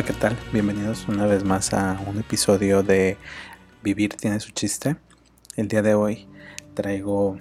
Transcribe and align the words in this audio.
Hola, 0.00 0.06
¿qué 0.06 0.14
tal? 0.14 0.38
Bienvenidos 0.50 1.08
una 1.08 1.26
vez 1.26 1.44
más 1.44 1.74
a 1.74 2.00
un 2.06 2.18
episodio 2.18 2.82
de 2.82 3.18
Vivir 3.82 4.14
tiene 4.14 4.40
su 4.40 4.50
chiste. 4.50 4.96
El 5.56 5.68
día 5.68 5.82
de 5.82 5.92
hoy 5.92 6.26
traigo 6.72 7.36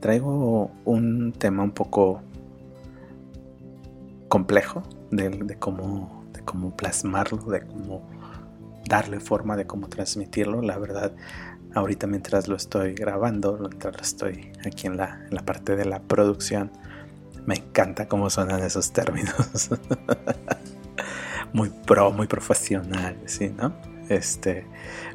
traigo 0.00 0.70
un 0.86 1.34
tema 1.34 1.62
un 1.62 1.72
poco 1.72 2.22
complejo 4.28 4.82
de, 5.10 5.58
cómo 5.58 6.24
cómo 6.46 6.74
plasmarlo, 6.74 7.42
de 7.50 7.66
cómo 7.66 8.08
darle 8.88 9.20
forma, 9.20 9.58
de 9.58 9.66
cómo 9.66 9.90
transmitirlo. 9.90 10.62
La 10.62 10.78
verdad, 10.78 11.12
ahorita 11.74 12.06
mientras 12.06 12.48
lo 12.48 12.56
estoy 12.56 12.94
grabando, 12.94 13.58
mientras 13.58 13.94
lo 13.94 14.00
estoy 14.00 14.52
aquí 14.64 14.86
en 14.86 14.96
la, 14.96 15.26
en 15.28 15.34
la 15.34 15.44
parte 15.44 15.76
de 15.76 15.84
la 15.84 16.00
producción, 16.00 16.70
me 17.44 17.56
encanta 17.56 18.08
cómo 18.08 18.30
suenan 18.30 18.62
esos 18.62 18.90
términos. 18.94 19.68
muy 21.56 21.70
pro, 21.70 22.12
muy 22.12 22.26
profesional, 22.26 23.16
¿sí? 23.24 23.48
¿no? 23.56 23.74
Este, 24.10 24.66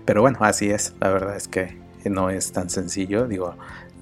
pero 0.06 0.22
bueno, 0.22 0.40
así 0.42 0.72
es. 0.72 0.96
La 1.00 1.10
verdad 1.10 1.36
es 1.36 1.48
que 1.48 1.80
no 2.06 2.32
es 2.32 2.52
tan 2.52 2.72
sencillo. 2.72 3.28
Digo, 3.28 3.56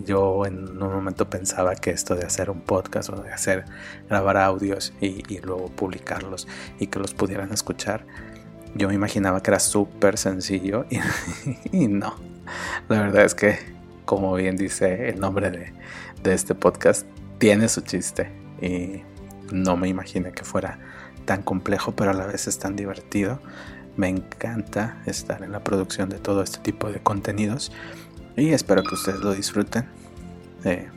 yo 0.05 0.45
en 0.45 0.81
un 0.81 0.93
momento 0.93 1.29
pensaba 1.29 1.75
que 1.75 1.91
esto 1.91 2.15
de 2.15 2.25
hacer 2.25 2.49
un 2.49 2.61
podcast 2.61 3.09
o 3.09 3.21
de 3.21 3.33
hacer 3.33 3.65
grabar 4.07 4.37
audios 4.37 4.93
y, 5.01 5.21
luego 5.39 5.67
publicarlos 5.67 6.47
y 6.79 6.87
que 6.87 6.99
los 6.99 7.13
pudieran 7.13 7.51
escuchar, 7.51 8.05
yo 8.73 8.87
me 8.87 8.93
imaginaba 8.93 9.43
que 9.43 9.51
era 9.51 9.59
súper 9.59 10.17
sencillo 10.17 10.85
y, 10.89 10.99
y, 11.73 11.87
no. 11.89 12.15
La 12.87 13.01
verdad 13.01 13.25
es 13.25 13.35
que, 13.35 13.59
como 14.05 14.33
bien 14.35 14.55
dice 14.55 15.09
el 15.09 15.19
nombre 15.19 15.51
de, 15.51 15.73
de 16.23 16.33
este 16.33 16.55
podcast, 16.55 17.05
tiene 17.37 17.67
su 17.67 17.81
chiste 17.81 18.31
y 18.61 19.03
no 19.51 19.75
me 19.75 19.89
imaginé 19.89 20.31
que 20.31 20.45
fuera 20.45 20.79
tan 21.29 21.43
complejo, 21.43 21.91
pero 21.91 22.09
a 22.09 22.15
la 22.15 22.25
vez 22.25 22.47
es 22.47 22.57
tan 22.57 22.75
divertido. 22.75 23.39
Me 23.97 24.09
encanta 24.09 24.97
estar 25.05 25.43
en 25.43 25.51
la 25.51 25.63
producción 25.63 26.09
de 26.09 26.17
todo 26.17 26.41
este 26.41 26.57
tipo 26.57 26.91
de 26.91 27.01
contenidos 27.01 27.71
y 28.35 28.49
espero 28.49 28.81
que 28.81 28.95
ustedes 28.95 29.19
lo 29.19 29.35
disfruten. 29.35 29.87
Eh, 30.63 30.89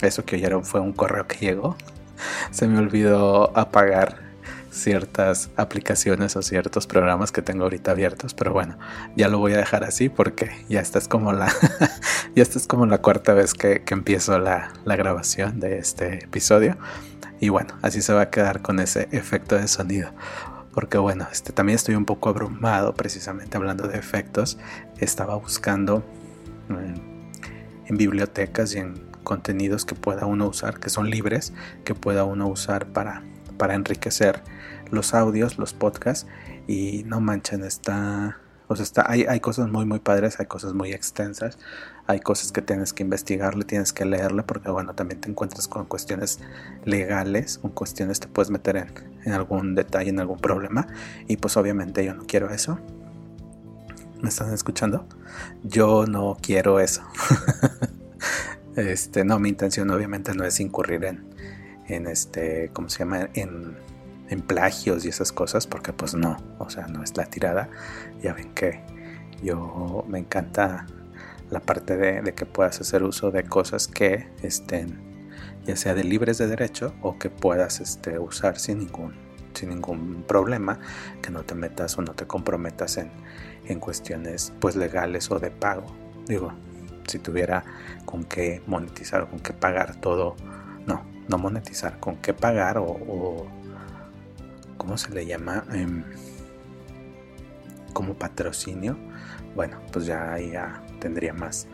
eso 0.00 0.24
que 0.24 0.36
oyeron 0.36 0.64
fue 0.64 0.78
un 0.78 0.92
correo 0.92 1.26
que 1.26 1.38
llegó. 1.38 1.76
Se 2.52 2.68
me 2.68 2.78
olvidó 2.78 3.50
apagar 3.58 4.28
ciertas 4.70 5.50
aplicaciones 5.56 6.36
o 6.36 6.42
ciertos 6.42 6.86
programas 6.86 7.32
que 7.32 7.42
tengo 7.42 7.64
ahorita 7.64 7.90
abiertos, 7.90 8.34
pero 8.34 8.52
bueno, 8.52 8.78
ya 9.16 9.26
lo 9.26 9.40
voy 9.40 9.54
a 9.54 9.56
dejar 9.56 9.82
así 9.82 10.08
porque 10.08 10.52
ya 10.68 10.80
esta 10.80 11.00
es 11.00 11.08
como 11.08 11.32
la 11.32 11.52
ya 12.36 12.42
esta 12.44 12.60
es 12.60 12.68
como 12.68 12.86
la 12.86 12.98
cuarta 12.98 13.34
vez 13.34 13.54
que, 13.54 13.82
empiezo 13.88 14.38
la, 14.38 14.72
la, 14.84 14.94
grabación 14.94 15.58
de 15.58 15.78
este 15.78 16.26
episodio. 16.26 16.76
Y 17.40 17.50
bueno, 17.50 17.74
así 17.82 18.02
se 18.02 18.12
va 18.12 18.22
a 18.22 18.30
quedar 18.30 18.62
con 18.62 18.80
ese 18.80 19.08
efecto 19.12 19.56
de 19.56 19.68
sonido. 19.68 20.10
Porque 20.72 20.98
bueno, 20.98 21.26
este, 21.32 21.52
también 21.52 21.76
estoy 21.76 21.94
un 21.94 22.04
poco 22.04 22.28
abrumado 22.28 22.94
precisamente 22.94 23.56
hablando 23.56 23.88
de 23.88 23.98
efectos. 23.98 24.58
Estaba 24.98 25.36
buscando 25.36 26.04
eh, 26.70 26.94
en 27.86 27.96
bibliotecas 27.96 28.74
y 28.74 28.78
en 28.78 29.08
contenidos 29.24 29.84
que 29.84 29.94
pueda 29.94 30.26
uno 30.26 30.46
usar, 30.48 30.78
que 30.78 30.90
son 30.90 31.10
libres, 31.10 31.52
que 31.84 31.94
pueda 31.94 32.24
uno 32.24 32.48
usar 32.48 32.86
para, 32.86 33.22
para 33.56 33.74
enriquecer 33.74 34.42
los 34.90 35.14
audios, 35.14 35.58
los 35.58 35.74
podcasts. 35.74 36.26
Y 36.66 37.04
no 37.04 37.20
manchen, 37.20 37.64
está 37.64 38.38
o 38.68 38.76
sea, 38.76 38.82
está, 38.82 39.10
hay, 39.10 39.24
hay 39.24 39.40
cosas 39.40 39.68
muy, 39.68 39.86
muy 39.86 39.98
padres, 39.98 40.38
hay 40.40 40.46
cosas 40.46 40.74
muy 40.74 40.92
extensas, 40.92 41.58
hay 42.06 42.20
cosas 42.20 42.52
que 42.52 42.60
tienes 42.60 42.92
que 42.92 43.02
investigarle, 43.02 43.64
tienes 43.64 43.94
que 43.94 44.04
leerle, 44.04 44.42
porque 44.42 44.70
bueno, 44.70 44.94
también 44.94 45.20
te 45.20 45.30
encuentras 45.30 45.68
con 45.68 45.86
cuestiones 45.86 46.38
legales, 46.84 47.58
con 47.58 47.70
cuestiones 47.70 48.20
te 48.20 48.28
puedes 48.28 48.50
meter 48.50 48.76
en, 48.76 48.92
en 49.24 49.32
algún 49.32 49.74
detalle, 49.74 50.10
en 50.10 50.20
algún 50.20 50.38
problema, 50.38 50.86
y 51.26 51.38
pues 51.38 51.56
obviamente 51.56 52.04
yo 52.04 52.14
no 52.14 52.26
quiero 52.26 52.50
eso. 52.50 52.78
¿Me 54.20 54.28
están 54.28 54.52
escuchando? 54.52 55.06
Yo 55.62 56.04
no 56.06 56.36
quiero 56.40 56.80
eso. 56.80 57.02
este, 58.76 59.24
no, 59.24 59.38
mi 59.38 59.48
intención 59.48 59.90
obviamente 59.90 60.34
no 60.34 60.44
es 60.44 60.60
incurrir 60.60 61.04
en, 61.04 61.24
en 61.86 62.06
este, 62.06 62.70
¿cómo 62.72 62.88
se 62.90 62.98
llama? 62.98 63.30
En 63.34 63.76
en 64.28 64.42
plagios 64.42 65.04
y 65.04 65.08
esas 65.08 65.32
cosas, 65.32 65.66
porque 65.66 65.92
pues 65.92 66.14
no, 66.14 66.36
o 66.58 66.70
sea, 66.70 66.86
no 66.86 67.02
es 67.02 67.16
la 67.16 67.26
tirada. 67.26 67.68
Ya 68.22 68.34
ven 68.34 68.52
que 68.54 68.82
yo 69.42 70.04
me 70.08 70.18
encanta 70.18 70.86
la 71.50 71.60
parte 71.60 71.96
de, 71.96 72.34
que 72.34 72.46
puedas 72.46 72.80
hacer 72.80 73.02
uso 73.02 73.30
de 73.30 73.44
cosas 73.44 73.88
que 73.88 74.28
estén 74.42 75.06
ya 75.64 75.76
sea 75.76 75.94
de 75.94 76.04
libres 76.04 76.38
de 76.38 76.46
derecho 76.46 76.94
o 77.02 77.18
que 77.18 77.30
puedas 77.30 77.80
este, 77.80 78.18
usar 78.18 78.58
sin 78.58 78.78
ningún, 78.78 79.14
sin 79.52 79.68
ningún 79.68 80.24
problema, 80.26 80.78
que 81.22 81.30
no 81.30 81.42
te 81.42 81.54
metas 81.54 81.98
o 81.98 82.02
no 82.02 82.14
te 82.14 82.26
comprometas 82.26 82.96
en, 82.96 83.10
en 83.66 83.78
cuestiones 83.78 84.52
pues 84.60 84.76
legales 84.76 85.30
o 85.30 85.38
de 85.38 85.50
pago. 85.50 85.86
Digo, 86.26 86.52
si 87.06 87.18
tuviera 87.18 87.64
con 88.06 88.24
qué 88.24 88.62
monetizar 88.66 89.22
o 89.22 89.28
con 89.28 89.40
qué 89.40 89.52
pagar 89.52 89.96
todo, 89.96 90.36
no, 90.86 91.02
no 91.28 91.38
monetizar, 91.38 92.00
con 92.00 92.16
qué 92.16 92.32
pagar 92.32 92.78
o 92.78 93.46
¿cómo 94.88 94.96
se 94.96 95.10
le 95.10 95.26
llama? 95.26 95.64
Em, 95.70 96.02
como 97.92 98.14
patrocinio. 98.14 98.96
Bueno, 99.54 99.82
pues 99.92 100.06
ya 100.06 100.38
ya 100.38 100.82
tendría 100.98 101.34
más 101.34 101.66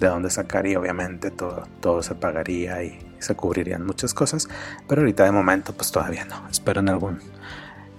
de 0.00 0.08
dónde 0.08 0.30
sacar 0.30 0.66
y 0.66 0.74
obviamente 0.74 1.30
todo, 1.30 1.62
todo 1.78 2.02
se 2.02 2.16
pagaría 2.16 2.82
y 2.82 2.98
se 3.20 3.36
cubrirían 3.36 3.86
muchas 3.86 4.14
cosas. 4.14 4.48
Pero 4.88 5.02
ahorita 5.02 5.22
de 5.22 5.30
momento 5.30 5.72
pues 5.74 5.92
todavía 5.92 6.24
no. 6.24 6.48
Espero 6.50 6.80
en 6.80 6.88
algún, 6.88 7.20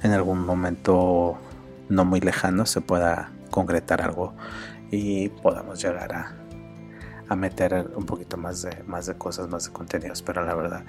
en 0.03 0.11
algún 0.11 0.45
momento 0.45 1.37
no 1.87 2.03
muy 2.03 2.19
lejano 2.19 2.65
se 2.65 2.81
pueda 2.81 3.31
concretar 3.51 4.01
algo 4.01 4.33
y 4.91 5.29
podamos 5.29 5.81
llegar 5.81 6.13
a, 6.13 6.35
a 7.29 7.35
meter 7.37 7.89
un 7.95 8.05
poquito 8.05 8.35
más 8.35 8.63
de, 8.63 8.83
más 8.85 9.05
de 9.05 9.15
cosas, 9.15 9.47
más 9.47 9.63
de 9.63 9.71
contenidos. 9.71 10.21
Pero 10.21 10.45
la 10.45 10.55
verdad 10.55 10.83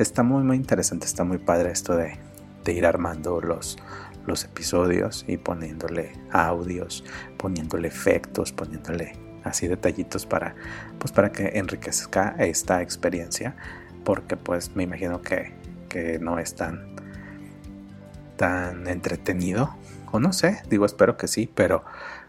está 0.00 0.24
muy 0.24 0.42
muy 0.42 0.56
interesante, 0.56 1.06
está 1.06 1.22
muy 1.22 1.38
padre 1.38 1.70
esto 1.70 1.96
de, 1.96 2.18
de 2.64 2.72
ir 2.72 2.86
armando 2.86 3.40
los, 3.40 3.78
los 4.26 4.44
episodios 4.44 5.24
y 5.28 5.36
poniéndole 5.36 6.12
audios, 6.32 7.04
poniéndole 7.36 7.88
efectos, 7.88 8.52
poniéndole 8.52 9.16
así 9.44 9.68
detallitos 9.68 10.26
para, 10.26 10.54
pues 10.98 11.12
para 11.12 11.30
que 11.30 11.58
enriquezca 11.58 12.34
esta 12.38 12.82
experiencia, 12.82 13.56
porque 14.04 14.36
pues 14.36 14.74
me 14.74 14.82
imagino 14.82 15.20
que, 15.20 15.54
que 15.88 16.18
no 16.18 16.38
es 16.38 16.54
tan, 16.54 16.96
tan 18.36 18.86
entretenido, 18.88 19.76
o 20.10 20.18
no 20.18 20.32
sé, 20.32 20.62
digo 20.68 20.86
espero 20.86 21.16
que 21.16 21.28
sí, 21.28 21.50
pero 21.54 21.84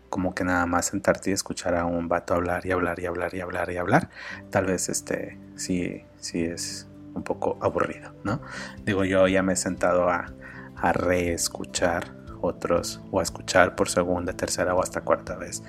como 0.10 0.36
que 0.36 0.44
nada 0.44 0.66
más 0.66 0.88
sentarte 0.88 1.30
y 1.30 1.34
escuchar 1.34 1.76
a 1.76 1.86
un 1.86 2.08
vato 2.08 2.34
hablar 2.34 2.66
y 2.66 2.72
hablar 2.72 3.00
y 3.00 3.06
hablar 3.06 3.34
y 3.34 3.42
hablar 3.42 3.72
y 3.72 3.78
hablar, 3.78 4.10
tal 4.50 4.66
vez 4.66 4.90
este 4.90 5.38
sí, 5.56 6.04
sí 6.18 6.44
es 6.44 6.88
un 7.16 7.24
poco 7.24 7.58
aburrido, 7.62 8.14
¿no? 8.24 8.42
Digo, 8.86 9.04
yo 9.06 9.28
ya 9.28 9.42
me 9.42 9.54
he 9.54 9.56
sentado 9.56 10.10
a, 10.10 10.26
a 10.76 10.94
reescuchar 10.94 12.14
otros 12.42 13.02
o 13.12 13.20
a 13.20 13.24
escuchar 13.24 13.76
por 13.76 13.90
segunda, 13.90 14.34
tercera 14.34 14.76
o 14.76 14.82
hasta 14.82 15.02
cuarta 15.02 15.36
vez 15.36 15.64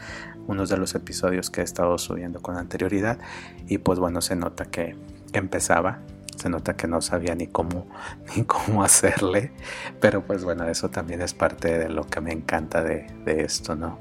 unos 0.47 0.69
de 0.69 0.77
los 0.77 0.95
episodios 0.95 1.51
que 1.51 1.61
he 1.61 1.65
estado 1.65 1.99
subiendo 1.99 2.41
con 2.41 2.57
anterioridad. 2.57 3.19
Y 3.67 3.79
pues 3.79 3.99
bueno, 3.99 4.21
se 4.21 4.37
nota 4.37 4.67
que, 4.67 4.97
empezaba 5.33 6.01
se 6.37 6.51
nota 6.51 6.77
que 6.77 6.87
no 6.87 7.01
sabía 7.01 7.35
ni 7.35 7.47
cómo 7.47 7.87
ni 8.37 8.45
cómo 8.45 8.83
hacerle. 8.83 9.53
Pero 10.01 10.25
pues 10.27 10.45
bueno 10.45 10.65
eso 10.69 10.91
también 10.91 11.23
es 11.23 11.35
parte 11.35 11.79
de 11.79 11.89
lo 11.89 12.05
que 12.05 12.21
me 12.21 12.33
encanta 12.33 12.83
de, 12.83 13.07
esto 13.27 13.75
no 13.75 13.99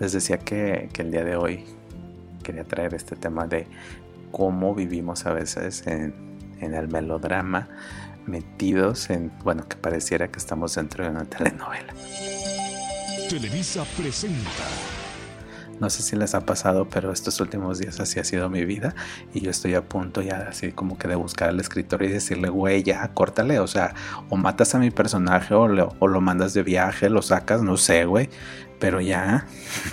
les 0.00 0.12
decía 0.12 0.38
que, 0.38 0.88
que, 0.92 1.02
el 1.02 1.10
día 1.10 1.24
de 1.24 1.34
hoy 1.34 1.64
quería 2.44 2.62
traer 2.62 2.94
este 2.94 3.16
tema 3.16 3.48
de 3.48 3.66
cómo 4.30 4.72
vivimos 4.74 5.26
a 5.26 5.32
veces 5.32 5.84
en, 5.88 6.27
en 6.60 6.74
el 6.74 6.88
melodrama, 6.88 7.68
metidos 8.26 9.10
en, 9.10 9.32
bueno, 9.42 9.66
que 9.68 9.76
pareciera 9.76 10.28
que 10.28 10.38
estamos 10.38 10.74
dentro 10.74 11.04
de 11.04 11.10
una 11.10 11.24
telenovela. 11.24 11.94
Televisa 13.28 13.84
presenta. 13.96 14.64
No 15.80 15.90
sé 15.90 16.02
si 16.02 16.16
les 16.16 16.34
ha 16.34 16.40
pasado, 16.44 16.88
pero 16.88 17.12
estos 17.12 17.40
últimos 17.40 17.78
días 17.78 18.00
así 18.00 18.18
ha 18.18 18.24
sido 18.24 18.48
mi 18.50 18.64
vida 18.64 18.94
y 19.32 19.40
yo 19.42 19.50
estoy 19.50 19.74
a 19.74 19.88
punto 19.88 20.22
ya 20.22 20.48
así 20.48 20.72
como 20.72 20.98
que 20.98 21.06
de 21.06 21.14
buscar 21.14 21.50
al 21.50 21.60
escritor 21.60 22.02
y 22.02 22.08
decirle, 22.08 22.48
güey, 22.48 22.82
ya, 22.82 23.06
córtale, 23.14 23.60
o 23.60 23.66
sea, 23.66 23.94
o 24.28 24.36
matas 24.36 24.74
a 24.74 24.78
mi 24.78 24.90
personaje 24.90 25.54
o, 25.54 25.68
o 25.98 26.08
lo 26.08 26.20
mandas 26.20 26.52
de 26.54 26.64
viaje, 26.64 27.08
lo 27.08 27.22
sacas, 27.22 27.62
no 27.62 27.76
sé, 27.76 28.06
güey, 28.06 28.28
pero 28.80 29.00
ya. 29.00 29.46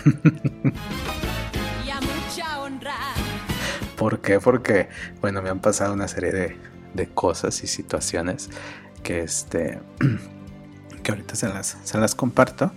¿Por 3.97 4.19
qué? 4.19 4.39
Porque, 4.39 4.89
bueno, 5.21 5.42
me 5.42 5.50
han 5.50 5.59
pasado 5.59 5.94
una 5.94 6.07
serie 6.07 6.31
de, 6.94 7.07
cosas 7.13 7.62
y 7.63 7.68
situaciones 7.68 8.50
que, 9.03 9.21
este, 9.21 9.80
que 11.03 11.12
ahorita 11.12 11.36
se 11.36 11.50
las, 11.50 11.77
se 11.83 11.97
las 11.97 12.15
comparto. 12.15 12.71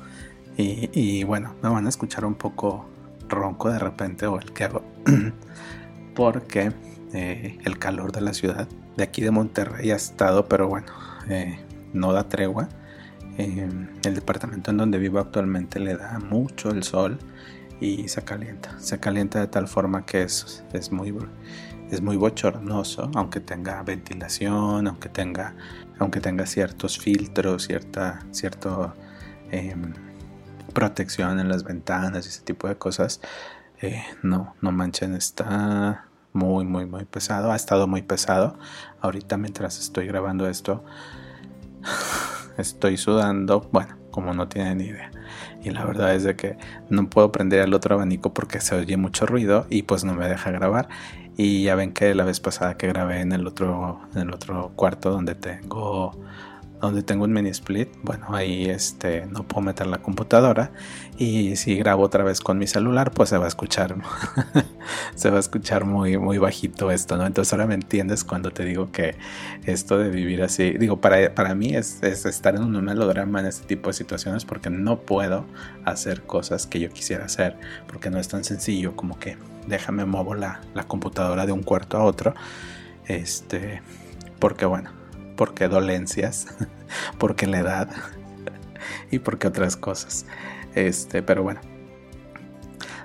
Y, 0.57 1.23
bueno, 1.23 1.55
me 1.63 1.69
van 1.69 1.87
a 1.87 1.89
escuchar 1.89 2.25
un 2.25 2.35
poco 2.35 2.89
ronco 3.29 3.71
de 3.71 3.79
repente 3.79 4.27
o 4.27 4.41
el 4.41 4.53
que 4.53 4.65
hago. 4.65 4.83
Porque 6.17 6.73
eh, 7.13 7.59
el 7.65 7.79
calor 7.79 8.11
de 8.11 8.21
la 8.23 8.35
ciudad 8.35 8.67
de 8.97 9.05
aquí 9.05 9.23
de 9.23 9.31
Monterrey 9.31 9.93
ha 9.93 9.97
estado, 9.97 10.49
pero 10.49 10.67
bueno, 10.67 10.89
eh, 11.29 11.61
no 11.93 12.13
da 12.13 12.29
tregua. 12.29 12.69
el 13.37 14.15
departamento 14.15 14.73
en 14.73 14.79
donde 14.79 14.99
vivo 14.99 15.21
actualmente 15.21 15.79
le 15.79 15.97
da 15.97 16.19
mucho 16.19 16.71
el 16.71 16.83
sol 16.83 17.21
y 17.81 18.09
se 18.09 18.23
calienta. 18.23 18.79
Se 18.81 18.99
calienta 18.99 19.41
de 19.41 19.47
tal 19.47 19.69
forma 19.69 20.05
que 20.05 20.23
es, 20.23 20.65
es, 20.73 20.93
muy, 20.93 21.15
es 21.91 22.01
muy 22.01 22.17
bochornoso, 22.17 23.11
aunque 23.15 23.41
tenga 23.41 23.83
ventilación, 23.83 24.87
aunque 24.89 25.09
tenga, 25.09 25.55
aunque 25.99 26.21
tenga 26.21 26.47
ciertos 26.47 26.99
filtros, 26.99 27.65
cierta 27.65 28.21
cierto, 28.33 28.95
em, 29.51 29.93
protección 30.73 31.41
en 31.41 31.49
las 31.49 31.65
ventanas 31.65 32.27
y 32.27 32.29
ese 32.29 32.43
tipo 32.43 32.69
de 32.69 32.77
cosas. 32.77 33.21
Eh, 33.81 34.03
no, 34.23 34.55
no 34.61 34.73
manchen, 34.73 35.15
está 35.15 36.09
muy, 36.33 36.65
muy, 36.65 36.87
muy 36.87 37.05
pesado. 37.05 37.53
Ha 37.53 37.57
estado 37.57 37.87
muy 37.87 38.03
pesado. 38.03 38.59
Ahorita 39.01 39.37
mientras 39.37 39.79
estoy 39.79 40.07
grabando 40.07 40.49
esto, 40.49 40.85
estoy 42.59 42.97
sudando, 42.97 43.69
bueno, 43.73 43.97
como 44.11 44.35
no 44.35 44.49
tienen 44.49 44.79
ni 44.79 44.85
idea. 44.87 45.11
Y 45.65 45.71
la 45.71 45.85
verdad 45.85 46.15
es 46.15 46.25
de 46.25 46.37
que 46.37 46.57
no 46.91 47.09
puedo 47.09 47.33
prender 47.33 47.61
el 47.61 47.75
otro 47.75 47.95
abanico 47.95 48.33
porque 48.33 48.61
se 48.61 48.75
oye 48.75 48.97
mucho 48.97 49.27
ruido 49.27 49.67
y 49.71 49.83
pues 49.83 50.05
no 50.05 50.15
me 50.15 50.29
deja 50.29 50.51
grabar. 50.51 50.89
Y 51.37 51.63
ya 51.63 51.75
ven 51.75 51.93
que 51.93 52.15
la 52.15 52.25
vez 52.25 52.41
pasada 52.41 52.77
que 52.77 52.89
grabé 52.89 53.21
en 53.21 53.33
el 53.33 53.47
otro, 53.47 54.01
en 54.15 54.23
el 54.23 54.35
otro 54.35 54.73
cuarto 54.75 55.11
donde 55.11 55.35
tengo 55.35 56.13
donde 56.81 57.03
tengo 57.03 57.25
un 57.25 57.33
mini 57.33 57.51
split, 57.51 57.89
bueno, 58.03 58.27
ahí 58.35 58.67
este, 58.67 59.27
no 59.27 59.43
puedo 59.43 59.63
meter 59.63 59.87
la 59.87 59.99
computadora 59.99 60.71
y 61.17 61.57
si 61.57 61.77
grabo 61.77 62.05
otra 62.05 62.23
vez 62.23 62.41
con 62.41 62.59
mi 62.59 62.67
celular, 62.67 63.11
pues 63.11 63.31
se 63.31 63.39
va 63.39 63.47
a 63.47 63.49
escuchar, 63.49 63.97
se 65.15 65.31
va 65.31 65.39
a 65.39 65.41
escuchar 65.41 65.85
muy, 65.85 66.19
muy 66.19 66.39
bajito 66.39 66.91
esto, 66.91 67.17
¿no? 67.17 67.27
Entonces 67.27 67.53
ahora 67.53 67.67
me 67.67 67.75
entiendes 67.75 68.23
cuando 68.23 68.51
te 68.51 68.65
digo 68.65 68.93
que 68.93 69.17
esto 69.67 69.99
de 69.99 70.11
vivir 70.11 70.43
así, 70.43 70.71
digo, 70.73 71.01
para, 71.01 71.35
para 71.35 71.55
mí 71.55 71.75
es, 71.75 72.03
estar 72.03 72.55
en 72.55 72.63
un 72.63 72.85
melodrama 72.85 73.41
en 73.41 73.47
este 73.47 73.67
tipo 73.67 73.89
de 73.89 73.95
situaciones 73.95 74.45
porque 74.45 74.71
no 74.71 75.01
puedo 75.01 75.47
hacer 75.85 76.23
cosas 76.23 76.67
que 76.67 76.79
yo 76.79 76.91
quisiera 76.91 77.25
hacer, 77.25 77.57
porque 77.89 78.11
no 78.11 78.19
es 78.19 78.29
tan 78.29 78.45
sencillo 78.45 78.95
como 78.95 79.19
que 79.19 79.37
déjame 79.67 80.05
mover 80.05 80.39
la, 80.39 80.61
la 80.75 80.85
computadora 80.85 81.45
de 81.45 81.53
un 81.53 81.63
cuarto 81.63 81.99
a 81.99 82.05
otro, 82.05 82.35
este, 83.07 83.83
porque 84.39 84.65
bueno, 84.65 84.98
porque 85.39 85.69
dolencias, 85.69 86.49
porque 87.19 87.47
la 87.47 87.61
edad 87.61 87.89
y 89.11 89.21
porque 89.21 89.47
otras 89.47 89.77
cosas. 89.77 90.27
Este, 90.75 91.23
pero 91.23 91.45
bueno. 91.45 91.61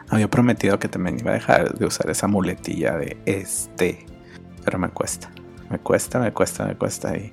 Había 0.10 0.30
prometido 0.30 0.80
que 0.80 0.88
también 0.90 1.20
iba 1.20 1.32
a 1.32 1.36
dejar 1.36 1.74
de 1.76 1.86
usar 1.86 2.10
esa 2.10 2.28
muletilla 2.28 2.98
de 2.98 3.18
este. 3.26 4.06
Pero 4.66 4.80
me 4.80 4.90
cuesta. 4.90 5.32
Me 5.70 5.80
cuesta, 5.80 6.20
me 6.20 6.32
cuesta, 6.34 6.66
me 6.66 6.76
cuesta. 6.76 7.16
Y, 7.16 7.32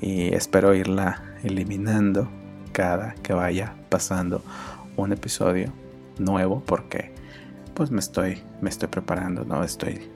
y 0.00 0.34
espero 0.34 0.74
irla 0.74 1.22
eliminando 1.42 2.28
cada 2.72 3.14
que 3.22 3.32
vaya 3.32 3.74
pasando 3.88 4.44
un 4.96 5.12
episodio 5.12 5.72
nuevo. 6.18 6.62
Porque 6.64 7.12
pues 7.74 7.90
me 7.90 8.00
estoy, 8.00 8.42
me 8.60 8.70
estoy 8.70 8.88
preparando, 8.88 9.44
¿no? 9.44 9.64
Estoy 9.64 10.08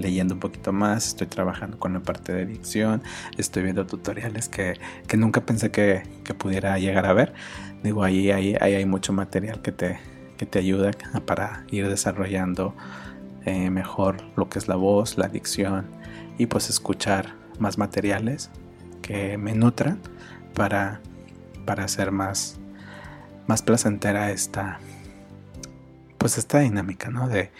leyendo 0.00 0.34
un 0.34 0.40
poquito 0.40 0.72
más, 0.72 1.08
estoy 1.08 1.26
trabajando 1.26 1.78
con 1.78 1.92
la 1.92 2.00
parte 2.00 2.32
de 2.32 2.46
dicción, 2.46 3.02
estoy 3.38 3.62
viendo 3.62 3.86
tutoriales 3.86 4.48
que, 4.48 4.78
nunca 5.16 5.44
pensé 5.44 5.70
que, 5.70 6.02
pudiera 6.38 6.78
llegar 6.78 7.06
a 7.06 7.12
ver. 7.12 7.32
Digo, 7.82 8.04
ahí, 8.04 8.30
ahí, 8.30 8.54
hay 8.60 8.84
mucho 8.86 9.12
material 9.12 9.62
que 9.62 9.72
te, 9.72 9.98
que 10.36 10.46
te 10.46 10.58
ayuda 10.58 10.92
para 11.26 11.64
ir 11.70 11.88
desarrollando 11.88 12.74
eh, 13.46 13.70
mejor 13.70 14.18
lo 14.36 14.48
que 14.48 14.58
es 14.58 14.68
la 14.68 14.76
voz, 14.76 15.18
la 15.18 15.28
dicción 15.28 15.86
y 16.38 16.46
pues 16.46 16.70
escuchar 16.70 17.34
más 17.58 17.78
materiales 17.78 18.50
que 19.02 19.38
me 19.38 19.54
nutran 19.54 20.00
para, 20.54 21.00
para 21.64 21.84
hacer 21.84 22.10
más, 22.12 22.58
más 23.46 23.62
placentera 23.62 24.30
esta, 24.30 24.78
pues 26.20 26.36
esta 26.36 26.58
dinámica, 26.58 27.08
¿no? 27.08 27.28
De, 27.28 27.50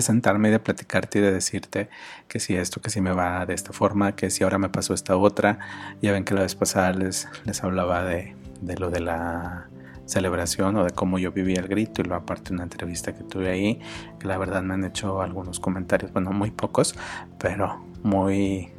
sentarme 0.00 0.48
y 0.48 0.50
de 0.50 0.58
platicarte 0.58 1.20
y 1.20 1.22
de 1.22 1.30
decirte 1.30 1.88
que 2.26 2.40
si 2.40 2.56
esto, 2.56 2.80
que 2.80 2.90
si 2.90 3.00
me 3.00 3.12
va 3.12 3.46
de 3.46 3.54
esta 3.54 3.72
forma, 3.72 4.16
que 4.16 4.28
si 4.30 4.42
ahora 4.42 4.58
me 4.58 4.68
pasó 4.68 4.92
esta 4.92 5.16
otra. 5.16 5.60
Ya 6.02 6.10
ven 6.10 6.24
que 6.24 6.34
la 6.34 6.42
vez 6.42 6.56
pasada 6.56 6.92
les, 6.92 7.28
les 7.44 7.62
hablaba 7.62 8.02
de, 8.02 8.34
lo 8.76 8.90
de 8.90 8.98
la 8.98 9.68
celebración 10.04 10.74
o 10.76 10.84
de 10.84 10.90
cómo 10.90 11.20
yo 11.20 11.30
vivía 11.30 11.60
el 11.60 11.68
grito 11.68 12.00
y 12.00 12.06
luego 12.06 12.20
aparte 12.20 12.52
una 12.52 12.64
entrevista 12.64 13.14
que 13.14 13.22
tuve 13.22 13.50
ahí, 13.50 13.80
que 14.18 14.26
la 14.26 14.36
verdad 14.36 14.62
me 14.62 14.74
han 14.74 14.84
hecho 14.84 15.22
algunos 15.22 15.60
comentarios, 15.60 16.12
bueno, 16.12 16.32
muy 16.32 16.50
pocos, 16.50 16.96
pero 17.38 17.86
muy, 18.02 18.72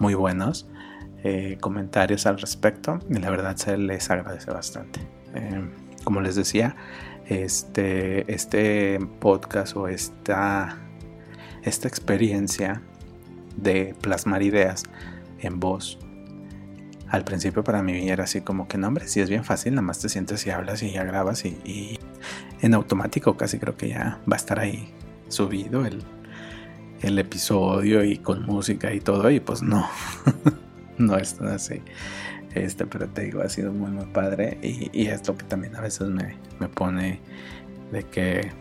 muy 0.00 0.14
buenos 0.14 0.68
eh, 1.22 1.58
comentarios 1.60 2.26
al 2.26 2.40
respecto 2.40 2.98
y 3.08 3.20
la 3.20 3.30
verdad 3.30 3.54
se 3.54 3.78
les 3.78 4.10
agradece 4.10 4.50
bastante. 4.50 4.98
Eh, 5.34 5.62
como 6.04 6.20
les 6.20 6.36
decía, 6.36 6.76
este, 7.26 8.32
este 8.32 8.98
podcast 9.20 9.76
o 9.76 9.88
esta, 9.88 10.78
esta 11.62 11.88
experiencia 11.88 12.82
de 13.56 13.94
plasmar 14.00 14.42
ideas 14.42 14.84
en 15.40 15.60
voz. 15.60 15.98
Al 17.08 17.24
principio 17.24 17.62
para 17.62 17.82
mí 17.82 18.08
era 18.08 18.24
así 18.24 18.40
como 18.40 18.66
que 18.66 18.78
no, 18.78 18.88
hombre, 18.88 19.06
si 19.06 19.20
es 19.20 19.28
bien 19.28 19.44
fácil, 19.44 19.74
nada 19.74 19.82
más 19.82 20.00
te 20.00 20.08
sientes 20.08 20.46
y 20.46 20.50
hablas 20.50 20.82
y 20.82 20.92
ya 20.92 21.04
grabas 21.04 21.44
y, 21.44 21.98
en 22.60 22.74
automático 22.74 23.36
casi 23.36 23.58
creo 23.58 23.76
que 23.76 23.88
ya 23.90 24.20
va 24.30 24.34
a 24.34 24.36
estar 24.36 24.58
ahí 24.58 24.92
subido 25.28 25.84
el, 25.84 26.02
el 27.02 27.18
episodio 27.18 28.02
y 28.04 28.18
con 28.18 28.44
música 28.44 28.92
y 28.94 29.00
todo 29.00 29.30
y 29.30 29.38
pues 29.38 29.62
no, 29.62 29.88
no 30.98 31.16
es 31.16 31.40
así. 31.40 31.82
Este, 32.54 32.86
pero 32.86 33.08
te 33.08 33.22
digo, 33.22 33.42
ha 33.42 33.48
sido 33.48 33.72
muy, 33.72 33.90
muy 33.90 34.06
padre. 34.06 34.58
Y, 34.62 34.90
y 34.92 35.08
esto 35.08 35.36
que 35.36 35.44
también 35.44 35.76
a 35.76 35.80
veces 35.80 36.08
me, 36.08 36.36
me, 36.60 36.68
pone 36.68 37.20
de 37.92 38.04
que 38.04 38.52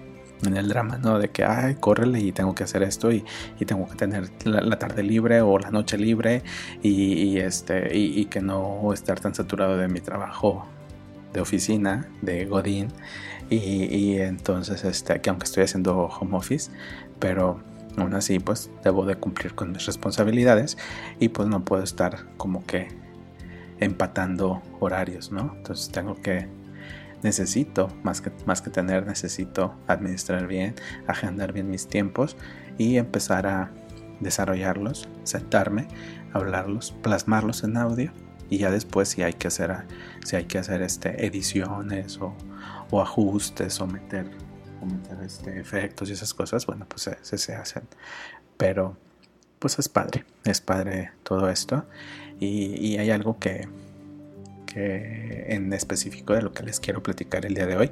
en 0.46 0.58
el 0.58 0.68
drama, 0.68 0.98
¿no? 0.98 1.20
De 1.20 1.30
que, 1.30 1.44
ay, 1.44 1.76
córrele 1.76 2.20
y 2.20 2.32
tengo 2.32 2.56
que 2.56 2.64
hacer 2.64 2.84
esto 2.84 3.12
y, 3.12 3.24
y 3.60 3.66
tengo 3.66 3.88
que 3.88 3.96
tener 3.96 4.30
la, 4.46 4.78
tarde 4.80 5.04
libre 5.04 5.42
o 5.42 5.58
la 5.60 5.72
noche 5.72 5.98
libre 5.98 6.44
y, 6.82 7.14
y 7.14 7.40
este, 7.40 7.96
y, 7.98 8.26
que 8.26 8.42
no 8.42 8.92
estar 8.94 9.20
tan 9.20 9.34
saturado 9.36 9.78
de 9.78 9.88
mi 9.88 10.02
trabajo 10.02 10.66
de 11.34 11.42
oficina, 11.42 12.10
de 12.22 12.46
Godín. 12.46 12.90
Y, 13.50 14.18
entonces, 14.18 14.84
este, 14.84 15.22
que 15.22 15.30
aunque 15.30 15.46
estoy 15.46 15.64
haciendo 15.64 16.08
home 16.08 16.36
office, 16.36 16.72
pero 17.20 17.62
aún 17.98 18.16
así, 18.16 18.40
pues 18.40 18.72
debo 18.84 19.06
de 19.06 19.16
cumplir 19.16 19.54
con 19.54 19.72
mis 19.72 19.86
responsabilidades 19.86 20.78
y 21.20 21.30
pues 21.30 21.48
no 21.48 21.64
puedo 21.64 21.84
estar 21.84 22.26
como 22.38 22.66
que 22.66 22.88
empatando 23.80 24.62
horarios, 24.80 25.32
¿no? 25.32 25.54
Entonces 25.58 25.90
tengo 25.90 26.16
que, 26.16 26.48
necesito, 27.24 27.90
más 28.04 28.22
que, 28.22 28.32
más 28.46 28.62
que 28.62 28.70
tener, 28.70 29.06
necesito 29.06 29.74
administrar 29.88 30.48
bien, 30.48 30.76
agendar 31.08 31.54
bien 31.54 31.70
mis 31.70 31.88
tiempos 31.88 32.36
y 32.78 32.98
empezar 32.98 33.48
a 33.48 33.72
desarrollarlos, 34.20 35.10
sentarme, 35.24 35.88
hablarlos, 36.34 36.92
plasmarlos 37.02 37.64
en 37.64 37.78
audio 37.78 38.12
y 38.50 38.60
ya 38.60 38.72
después 38.72 39.10
si 39.10 39.24
hay 39.24 39.34
que 39.34 39.48
hacer, 39.48 39.76
si 40.24 40.36
hay 40.36 40.46
que 40.46 40.60
hacer 40.60 40.82
este, 40.82 41.26
ediciones 41.26 42.20
o, 42.22 42.36
ajustes 43.02 43.82
o 43.82 43.88
meter, 43.88 44.30
este, 45.26 45.60
efectos 45.60 46.10
y 46.10 46.14
esas 46.14 46.34
cosas, 46.34 46.68
bueno, 46.68 46.86
pues 46.88 47.10
se, 47.24 47.38
se 47.38 47.56
hacen. 47.56 47.84
Pero 48.58 48.96
pues 49.58 49.80
es 49.80 49.90
padre, 49.90 50.26
es 50.44 50.62
padre 50.62 51.12
todo 51.24 51.50
esto 51.50 51.86
y, 52.44 52.98
hay 52.98 53.12
algo 53.12 53.38
que, 53.40 53.68
en 54.76 55.72
específico 55.74 56.34
de 56.34 56.42
lo 56.42 56.52
que 56.52 56.64
les 56.64 56.80
quiero 56.80 57.04
platicar 57.04 57.46
el 57.46 57.54
día 57.54 57.68
de 57.68 57.78
hoy. 57.78 57.92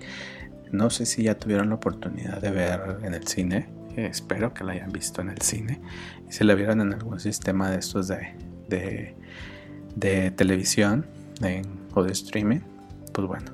No 0.71 0.89
sé 0.89 1.05
si 1.05 1.23
ya 1.23 1.35
tuvieron 1.35 1.69
la 1.69 1.75
oportunidad 1.75 2.41
de 2.41 2.51
ver 2.51 2.99
en 3.03 3.13
el 3.13 3.27
cine. 3.27 3.67
espero 3.97 4.53
que 4.53 4.63
la 4.63 4.73
hayan 4.73 4.91
visto 4.91 5.21
en 5.21 5.29
el 5.29 5.41
cine. 5.41 5.81
Y 6.27 6.31
si 6.31 6.43
la 6.43 6.55
vieron 6.55 6.81
en 6.81 6.93
algún 6.93 7.19
sistema 7.19 7.69
de 7.69 7.79
estos 7.79 8.07
de, 8.07 9.15
de, 9.95 10.31
televisión 10.31 11.05
o 11.93 12.03
de 12.03 12.11
streaming. 12.11 12.59
Pues 13.13 13.27
bueno, 13.27 13.51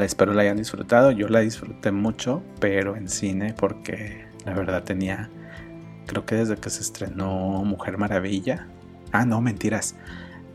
espero 0.00 0.32
la 0.32 0.42
hayan 0.42 0.56
disfrutado. 0.56 1.10
Yo 1.10 1.28
la 1.28 1.40
disfruté 1.40 1.90
mucho, 1.90 2.42
pero 2.60 2.96
en 2.96 3.08
cine 3.08 3.54
porque 3.58 4.26
la 4.44 4.54
verdad 4.54 4.84
tenía, 4.84 5.28
creo 6.06 6.24
que 6.24 6.36
desde 6.36 6.56
que 6.56 6.70
se 6.70 6.82
estrenó 6.82 7.64
Mujer 7.64 7.98
Maravilla, 7.98 8.68
Ah, 9.12 9.24
no, 9.24 9.40
mentiras. 9.40 9.94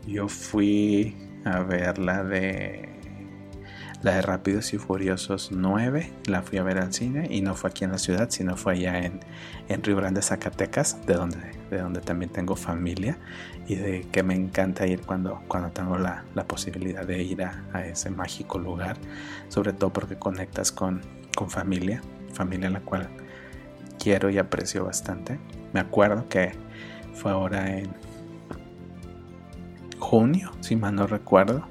Yo 0.06 0.28
fui 0.28 1.16
a 1.44 1.60
ver 1.60 1.98
la 1.98 2.22
de 2.24 2.94
la 4.04 4.16
de 4.16 4.22
Rápidos 4.22 4.74
y 4.74 4.78
Furiosos 4.78 5.50
9, 5.50 6.12
la 6.26 6.42
fui 6.42 6.58
a 6.58 6.62
ver 6.62 6.76
al 6.76 6.92
cine 6.92 7.26
y 7.30 7.40
no 7.40 7.54
fue 7.54 7.70
aquí 7.70 7.84
en 7.84 7.92
la 7.92 7.96
ciudad, 7.96 8.28
sino 8.28 8.54
fue 8.54 8.74
allá 8.74 8.98
en, 8.98 9.20
en 9.68 9.82
Río 9.82 9.96
Grande, 9.96 10.20
Zacatecas, 10.20 11.06
de 11.06 11.14
donde, 11.14 11.38
de 11.70 11.78
donde 11.78 12.02
también 12.02 12.30
tengo 12.30 12.54
familia 12.54 13.16
y 13.66 13.76
de 13.76 14.02
que 14.12 14.22
me 14.22 14.34
encanta 14.34 14.86
ir 14.86 15.00
cuando, 15.00 15.42
cuando 15.48 15.70
tengo 15.70 15.96
la, 15.96 16.22
posibilidad 16.46 17.06
de 17.06 17.22
ir 17.22 17.42
a, 17.44 17.64
a, 17.72 17.86
ese 17.86 18.10
mágico 18.10 18.58
lugar, 18.58 18.98
sobre 19.48 19.72
todo 19.72 19.90
porque 19.90 20.16
conectas 20.16 20.70
con, 20.70 21.00
con 21.34 21.48
familia, 21.48 22.02
familia 22.34 22.68
la 22.68 22.80
cual 22.80 23.08
quiero 23.98 24.28
y 24.28 24.36
aprecio 24.36 24.84
bastante. 24.84 25.38
Me 25.72 25.80
acuerdo 25.80 26.28
que 26.28 26.52
fue 27.14 27.30
ahora 27.30 27.78
en 27.78 27.88
junio, 30.14 30.52
si 30.60 30.76
mal 30.76 30.94
no 30.94 31.08
recuerdo. 31.08 31.66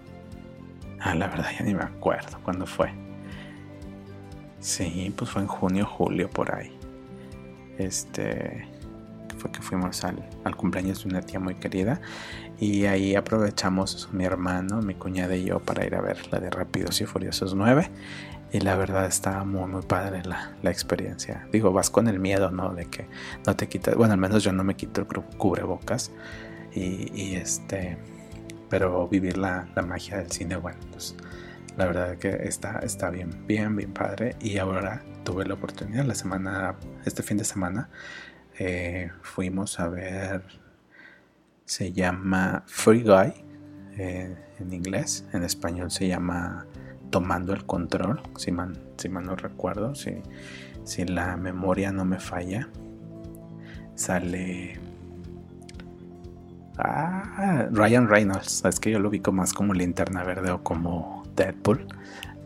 Ah, 0.99 1.15
la 1.15 1.27
verdad 1.27 1.49
ya 1.57 1.63
ni 1.63 1.73
me 1.73 1.83
acuerdo 1.83 2.37
cuándo 2.43 2.65
fue. 2.65 2.91
Sí, 4.59 5.13
pues 5.15 5.29
fue 5.29 5.43
en 5.43 5.47
junio, 5.47 5.85
julio, 5.85 6.29
por 6.29 6.53
ahí. 6.53 6.77
Este 7.77 8.67
fue 9.37 9.49
que 9.49 9.61
fuimos 9.61 10.03
al, 10.03 10.27
al, 10.43 10.57
cumpleaños 10.57 11.03
de 11.03 11.09
una 11.09 11.21
tía 11.21 11.39
muy 11.39 11.55
querida 11.55 12.01
y 12.59 12.83
ahí 12.83 13.15
aprovechamos 13.15 14.09
mi 14.11 14.25
hermano, 14.25 14.81
mi 14.81 14.95
cuñada 14.95 15.37
y 15.37 15.45
yo 15.45 15.59
para 15.59 15.85
ir 15.85 15.95
a 15.95 16.01
ver 16.01 16.29
la 16.29 16.41
de 16.41 16.49
Rápidos 16.49 16.99
y 16.99 17.05
Furiosos 17.05 17.55
9 17.55 17.89
y 18.51 18.59
la 18.59 18.75
verdad 18.75 19.05
está 19.05 19.45
muy 19.45 19.69
muy 19.69 19.83
padre 19.83 20.21
la, 20.25 20.51
la, 20.61 20.69
experiencia. 20.69 21.47
Digo, 21.53 21.71
vas 21.71 21.89
con 21.89 22.09
el 22.09 22.19
miedo, 22.19 22.51
¿no? 22.51 22.73
De 22.73 22.87
que 22.87 23.07
no 23.47 23.55
te 23.55 23.69
quitas, 23.69 23.95
bueno, 23.95 24.13
al 24.13 24.19
menos 24.19 24.43
yo 24.43 24.51
no 24.51 24.65
me 24.65 24.75
quito 24.75 24.99
el 24.99 25.07
cubrebocas 25.07 26.11
y, 26.73 27.09
y 27.13 27.35
este, 27.35 27.97
pero 28.73 29.07
vivir 29.07 29.37
la, 29.37 29.67
magia 29.85 30.17
del 30.17 30.31
cine, 30.31 30.55
bueno, 30.55 30.79
pues 30.89 31.15
la 31.77 31.85
verdad 31.85 32.17
que 32.17 32.29
está, 32.29 32.79
está 32.79 33.11
bien, 33.11 33.45
bien, 33.45 33.75
bien 33.75 33.93
padre 33.93 34.35
y 34.41 34.57
ahora 34.57 35.03
tuve 35.23 35.45
la 35.45 35.53
oportunidad 35.53 36.03
la 36.05 36.15
semana, 36.15 36.75
este 37.05 37.21
fin 37.21 37.37
de 37.37 37.43
semana, 37.43 37.91
eh, 38.57 39.11
fuimos 39.21 39.79
a 39.79 39.89
ver, 39.89 40.41
se 41.65 41.91
llama 41.91 42.63
Free 42.65 43.03
Guy 43.03 43.45
eh, 43.99 44.35
en 44.57 44.73
inglés, 44.73 45.23
en 45.33 45.43
español 45.43 45.91
se 45.91 46.07
llama 46.07 46.65
tomando 47.11 47.53
el 47.53 47.67
control, 47.67 48.23
si 48.37 48.51
mal, 48.51 48.81
si 48.97 49.07
no 49.07 49.35
recuerdo, 49.35 49.93
si, 49.93 50.23
si 50.83 51.05
la 51.05 51.37
memoria 51.37 51.91
no 51.91 52.05
me 52.05 52.19
falla. 52.19 52.69
Sale 53.93 54.79
ah, 56.77 57.67
Ryan 57.71 58.07
Reynolds, 58.07 58.63
es 58.65 58.79
que 58.79 58.91
yo 58.91 58.99
lo 58.99 59.09
ubico 59.09 59.31
más 59.31 59.53
como 59.53 59.73
linterna 59.73 60.23
verde 60.23 60.51
o 60.51 60.63
como 60.63 61.23
Deadpool. 61.35 61.87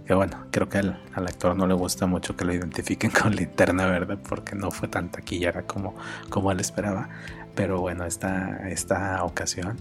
Que 0.05 0.13
bueno, 0.13 0.45
creo 0.51 0.69
que 0.69 0.77
al, 0.77 0.97
actor 1.15 1.55
no 1.57 1.67
le 1.67 1.73
gusta 1.73 2.05
mucho 2.05 2.35
que 2.37 2.45
lo 2.45 2.53
identifiquen 2.53 3.11
con 3.21 3.35
linterna 3.35 3.85
verde 3.85 4.17
porque 4.17 4.55
no 4.55 4.71
fue 4.71 4.87
tan 4.87 5.11
taquillera 5.11 5.63
como, 5.63 5.95
como 6.29 6.51
él 6.51 6.59
esperaba. 6.59 7.09
Pero 7.55 7.81
bueno, 7.81 8.05
esta, 8.05 8.69
esta 8.69 9.23
ocasión, 9.23 9.77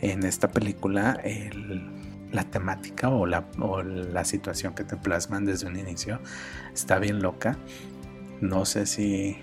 en 0.00 0.24
esta 0.24 0.48
película, 0.48 1.12
el 1.22 2.02
la 2.32 2.44
temática 2.44 3.10
o 3.10 3.26
la, 3.26 3.44
o 3.60 3.82
la 3.82 4.24
situación 4.24 4.74
que 4.74 4.84
te 4.84 4.96
plasman 4.96 5.44
desde 5.44 5.66
un 5.66 5.78
inicio 5.78 6.20
está 6.74 6.98
bien 6.98 7.22
loca. 7.22 7.56
No 8.40 8.64
sé 8.64 8.86
si, 8.86 9.38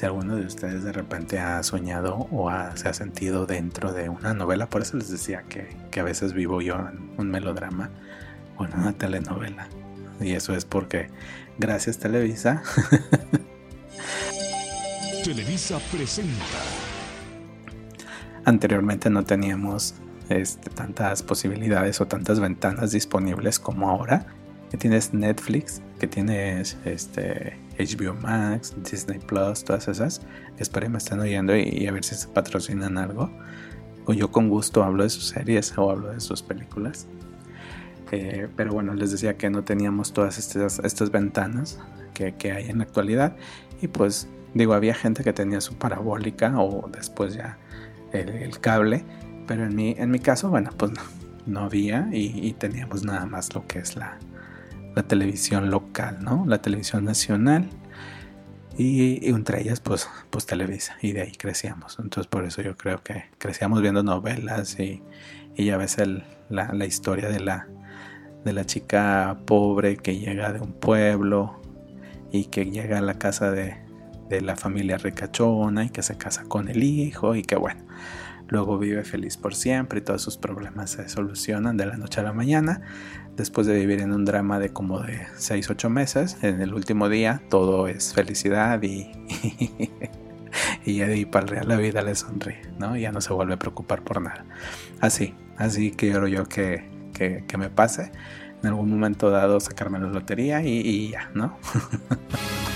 si 0.00 0.06
alguno 0.06 0.36
de 0.36 0.46
ustedes 0.46 0.82
de 0.82 0.92
repente 0.92 1.38
ha 1.38 1.62
soñado 1.62 2.26
o 2.32 2.50
se 2.74 2.88
ha 2.88 2.94
sentido 2.94 3.44
dentro 3.44 3.92
de 3.92 4.08
una 4.08 4.32
novela. 4.32 4.70
Por 4.70 4.80
eso 4.80 4.96
les 4.96 5.10
decía 5.10 5.42
que, 5.46 5.76
que 5.90 6.00
a 6.00 6.02
veces 6.02 6.32
vivo 6.32 6.62
yo 6.62 6.76
en 6.76 7.10
un 7.18 7.30
melodrama 7.30 7.90
o 8.56 8.64
en 8.64 8.72
una 8.72 8.94
telenovela. 8.94 9.68
Y 10.18 10.32
eso 10.32 10.54
es 10.54 10.64
porque 10.64 11.10
gracias 11.58 11.98
Televisa. 11.98 12.62
Televisa 15.24 15.78
presenta. 15.92 16.44
Anteriormente 18.46 19.10
no 19.10 19.24
teníamos 19.24 19.96
este, 20.30 20.70
tantas 20.70 21.22
posibilidades 21.22 22.00
o 22.00 22.06
tantas 22.06 22.40
ventanas 22.40 22.92
disponibles 22.92 23.58
como 23.58 23.90
ahora. 23.90 24.24
Que 24.70 24.78
tienes 24.78 25.12
Netflix, 25.12 25.82
que 25.98 26.06
tienes 26.06 26.78
este, 26.86 27.58
HBO 27.80 28.14
Max, 28.14 28.74
Disney 28.90 29.18
Plus, 29.18 29.64
todas 29.64 29.88
esas. 29.88 30.20
Espero 30.58 30.86
que 30.86 30.90
me 30.90 30.98
están 30.98 31.20
oyendo 31.20 31.56
y, 31.56 31.86
a 31.86 31.92
ver 31.92 32.04
si 32.04 32.14
se 32.14 32.28
patrocinan 32.28 32.98
algo. 32.98 33.30
O 34.06 34.12
yo 34.12 34.30
con 34.30 34.48
gusto 34.48 34.82
hablo 34.82 35.02
de 35.02 35.10
sus 35.10 35.28
series 35.28 35.76
o 35.76 35.90
hablo 35.90 36.08
de 36.10 36.20
sus 36.20 36.42
películas. 36.42 37.06
Eh, 38.12 38.48
pero 38.56 38.72
bueno, 38.72 38.94
les 38.94 39.12
decía 39.12 39.36
que 39.36 39.50
no 39.50 39.62
teníamos 39.62 40.12
todas 40.12 40.38
estas, 40.38 41.10
ventanas 41.10 41.78
que, 42.14 42.52
hay 42.52 42.68
en 42.68 42.78
la 42.78 42.84
actualidad. 42.84 43.36
Y 43.80 43.88
pues 43.88 44.28
digo, 44.54 44.74
había 44.74 44.94
gente 44.94 45.24
que 45.24 45.32
tenía 45.32 45.60
su 45.60 45.74
parabólica 45.74 46.58
o 46.58 46.88
después 46.92 47.34
ya 47.34 47.58
el, 48.12 48.58
cable 48.60 49.04
pero 49.46 49.64
en 49.64 49.74
mi, 49.74 49.96
en 49.98 50.12
mi 50.12 50.20
caso, 50.20 50.48
bueno, 50.48 50.70
pues 50.76 50.92
no, 51.46 51.60
había 51.60 52.08
y, 52.12 52.52
teníamos 52.52 53.02
nada 53.04 53.26
más 53.26 53.52
lo 53.52 53.66
que 53.66 53.80
es 53.80 53.96
la, 53.96 54.16
televisión 55.06 55.70
local, 55.70 56.18
¿no? 56.22 56.44
La 56.46 56.60
televisión 56.60 57.04
nacional 57.04 57.68
y, 58.76 59.28
entre 59.28 59.60
ellas 59.60 59.80
pues, 59.80 60.08
pues 60.30 60.46
Televisa 60.46 60.96
y 61.02 61.12
de 61.12 61.22
ahí 61.22 61.32
crecíamos. 61.32 61.98
Entonces 61.98 62.28
por 62.28 62.44
eso 62.44 62.62
yo 62.62 62.76
creo 62.76 63.02
que 63.02 63.24
crecíamos 63.38 63.82
viendo 63.82 64.02
novelas 64.02 64.78
y, 64.78 65.02
ya 65.56 65.76
ves 65.76 65.98
la, 66.48 66.72
la, 66.72 66.86
historia 66.86 67.28
de 67.28 67.40
la, 67.40 67.68
de 68.44 68.54
la 68.54 68.64
chica 68.64 69.36
pobre 69.44 69.98
que 69.98 70.18
llega 70.18 70.52
de 70.52 70.60
un 70.60 70.72
pueblo 70.72 71.60
y 72.32 72.46
que 72.46 72.70
llega 72.70 72.96
a 72.98 73.02
la 73.02 73.18
casa 73.18 73.50
de, 73.50 73.76
de 74.30 74.40
la 74.40 74.56
familia 74.56 74.96
ricachona 74.96 75.84
y 75.84 75.90
que 75.90 76.02
se 76.02 76.16
casa 76.16 76.44
con 76.44 76.68
el 76.68 76.82
hijo 76.82 77.34
y 77.34 77.42
que 77.42 77.56
bueno, 77.56 77.84
luego 78.50 78.78
vive 78.78 79.04
feliz 79.04 79.36
por 79.36 79.54
siempre 79.54 80.00
y 80.00 80.02
todos 80.02 80.22
sus 80.22 80.36
problemas 80.36 80.90
se 80.90 81.08
solucionan 81.08 81.76
de 81.76 81.86
la 81.86 81.96
noche 81.96 82.20
a 82.20 82.24
la 82.24 82.32
mañana. 82.32 82.82
Después 83.36 83.66
de 83.66 83.74
vivir 83.74 84.00
en 84.00 84.12
un 84.12 84.24
drama 84.24 84.58
de 84.58 84.70
como 84.70 85.00
de 85.00 85.26
6-8 85.38 85.88
meses, 85.88 86.36
en 86.42 86.60
el 86.60 86.74
último 86.74 87.08
día 87.08 87.42
todo 87.48 87.88
es 87.88 88.12
felicidad 88.12 88.82
y, 88.82 89.10
y 90.84 91.00
ahí 91.00 91.24
para 91.24 91.44
el 91.44 91.48
real 91.48 91.68
la 91.68 91.76
vida 91.76 92.02
le 92.02 92.14
sonríe, 92.14 92.60
¿no? 92.78 92.96
Ya 92.96 93.12
no 93.12 93.20
se 93.20 93.32
vuelve 93.32 93.54
a 93.54 93.58
preocupar 93.58 94.02
por 94.02 94.20
nada. 94.20 94.44
Así, 95.00 95.34
así 95.56 95.92
quiero 95.92 96.26
yo 96.26 96.46
que, 96.46 96.84
que, 97.14 97.44
que 97.46 97.56
me 97.56 97.70
pase 97.70 98.12
en 98.62 98.68
algún 98.68 98.90
momento 98.90 99.30
dado 99.30 99.58
sacarme 99.60 99.98
la 99.98 100.08
lotería 100.08 100.62
y 100.62 101.10
ya, 101.10 101.30
¿no? 101.32 101.56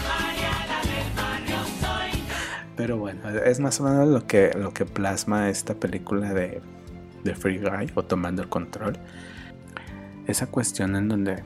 Pero 2.84 2.98
bueno, 2.98 3.26
es 3.30 3.60
más 3.60 3.80
o 3.80 3.84
menos 3.84 4.06
lo 4.08 4.26
que, 4.26 4.50
lo 4.58 4.74
que 4.74 4.84
plasma 4.84 5.48
esta 5.48 5.72
película 5.72 6.34
de, 6.34 6.60
de 7.24 7.34
Free 7.34 7.56
Guy 7.56 7.90
o 7.94 8.02
Tomando 8.02 8.42
el 8.42 8.50
Control. 8.50 8.98
Esa 10.26 10.48
cuestión 10.48 10.94
en 10.94 11.08
donde 11.08 11.42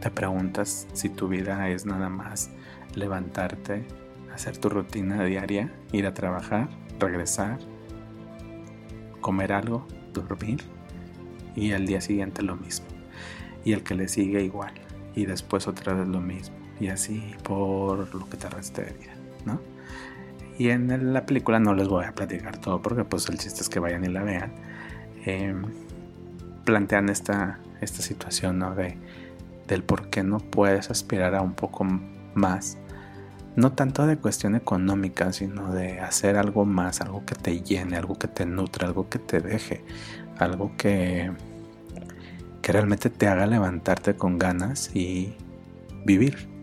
te 0.00 0.12
preguntas 0.12 0.86
si 0.92 1.08
tu 1.08 1.26
vida 1.26 1.68
es 1.70 1.86
nada 1.86 2.08
más 2.08 2.50
levantarte, 2.94 3.84
hacer 4.32 4.58
tu 4.58 4.68
rutina 4.68 5.24
diaria, 5.24 5.72
ir 5.90 6.06
a 6.06 6.14
trabajar, 6.14 6.68
regresar, 7.00 7.58
comer 9.20 9.54
algo, 9.54 9.88
dormir 10.12 10.62
y 11.56 11.72
al 11.72 11.84
día 11.84 12.00
siguiente 12.00 12.42
lo 12.42 12.54
mismo. 12.54 12.86
Y 13.64 13.72
el 13.72 13.82
que 13.82 13.96
le 13.96 14.06
sigue 14.06 14.44
igual. 14.44 14.74
Y 15.16 15.26
después 15.26 15.66
otra 15.66 15.94
vez 15.94 16.06
lo 16.06 16.20
mismo. 16.20 16.54
Y 16.78 16.86
así 16.86 17.34
por 17.42 18.14
lo 18.14 18.30
que 18.30 18.36
te 18.36 18.48
reste 18.48 18.84
de 18.84 18.92
vida, 18.92 19.14
¿no? 19.44 19.75
Y 20.58 20.70
en 20.70 21.12
la 21.12 21.26
película 21.26 21.58
no 21.58 21.74
les 21.74 21.88
voy 21.88 22.04
a 22.04 22.14
platicar 22.14 22.58
todo 22.58 22.80
porque 22.80 23.04
pues 23.04 23.28
el 23.28 23.38
chiste 23.38 23.60
es 23.60 23.68
que 23.68 23.78
vayan 23.78 24.04
y 24.04 24.08
la 24.08 24.22
vean. 24.22 24.52
Em, 25.24 25.64
plantean 26.64 27.08
esta, 27.08 27.58
esta 27.80 28.02
situación 28.02 28.58
¿no? 28.58 28.74
de, 28.74 28.96
del 29.68 29.82
por 29.82 30.08
qué 30.08 30.22
no 30.22 30.38
puedes 30.38 30.90
aspirar 30.90 31.34
a 31.34 31.42
un 31.42 31.54
poco 31.54 31.86
más. 32.34 32.78
No 33.54 33.72
tanto 33.72 34.06
de 34.06 34.18
cuestión 34.18 34.54
económica, 34.54 35.32
sino 35.32 35.72
de 35.72 36.00
hacer 36.00 36.36
algo 36.36 36.64
más, 36.64 37.00
algo 37.00 37.24
que 37.24 37.34
te 37.34 37.62
llene, 37.62 37.96
algo 37.96 38.18
que 38.18 38.28
te 38.28 38.44
nutre, 38.44 38.86
algo 38.86 39.08
que 39.08 39.18
te 39.18 39.40
deje, 39.40 39.82
algo 40.38 40.72
que, 40.76 41.32
que 42.60 42.72
realmente 42.72 43.08
te 43.08 43.28
haga 43.28 43.46
levantarte 43.46 44.14
con 44.14 44.38
ganas 44.38 44.94
y 44.94 45.34
vivir. 46.04 46.55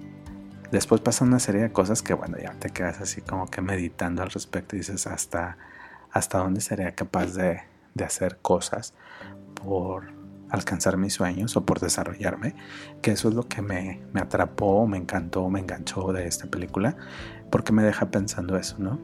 Después 0.74 1.02
pasa 1.02 1.24
una 1.24 1.38
serie 1.38 1.62
de 1.62 1.72
cosas 1.72 2.02
que, 2.02 2.16
bueno, 2.16 2.36
ya 2.42 2.54
te 2.54 2.72
quedas 2.72 3.00
así 3.00 3.22
como 3.22 3.46
que 3.46 3.62
meditando 3.62 4.24
al 4.24 4.32
respecto 4.32 4.76
y 4.76 4.80
dices 4.80 5.06
hasta, 5.06 5.56
hasta 6.12 6.40
dónde 6.40 6.62
sería 6.62 6.96
capaz 6.96 7.36
de, 7.36 7.62
hacer 8.04 8.40
cosas 8.42 8.96
por 9.54 10.12
alcanzar 10.50 10.98
mis 10.98 11.14
sueños 11.14 11.56
o 11.56 11.64
por 11.64 11.80
desarrollarme, 11.80 12.56
que 13.04 13.12
eso 13.12 13.30
es 13.30 13.36
lo 13.36 13.48
que 13.48 13.62
me, 13.62 14.02
atrapó, 14.16 14.88
me 14.88 14.98
encantó, 14.98 15.48
me 15.48 15.60
enganchó 15.60 16.12
de 16.12 16.26
esta 16.26 16.48
película, 16.48 16.98
porque 17.52 17.72
me 17.72 17.84
deja 17.84 18.10
pensando 18.10 18.58
eso, 18.58 18.78
¿no? 18.80 19.00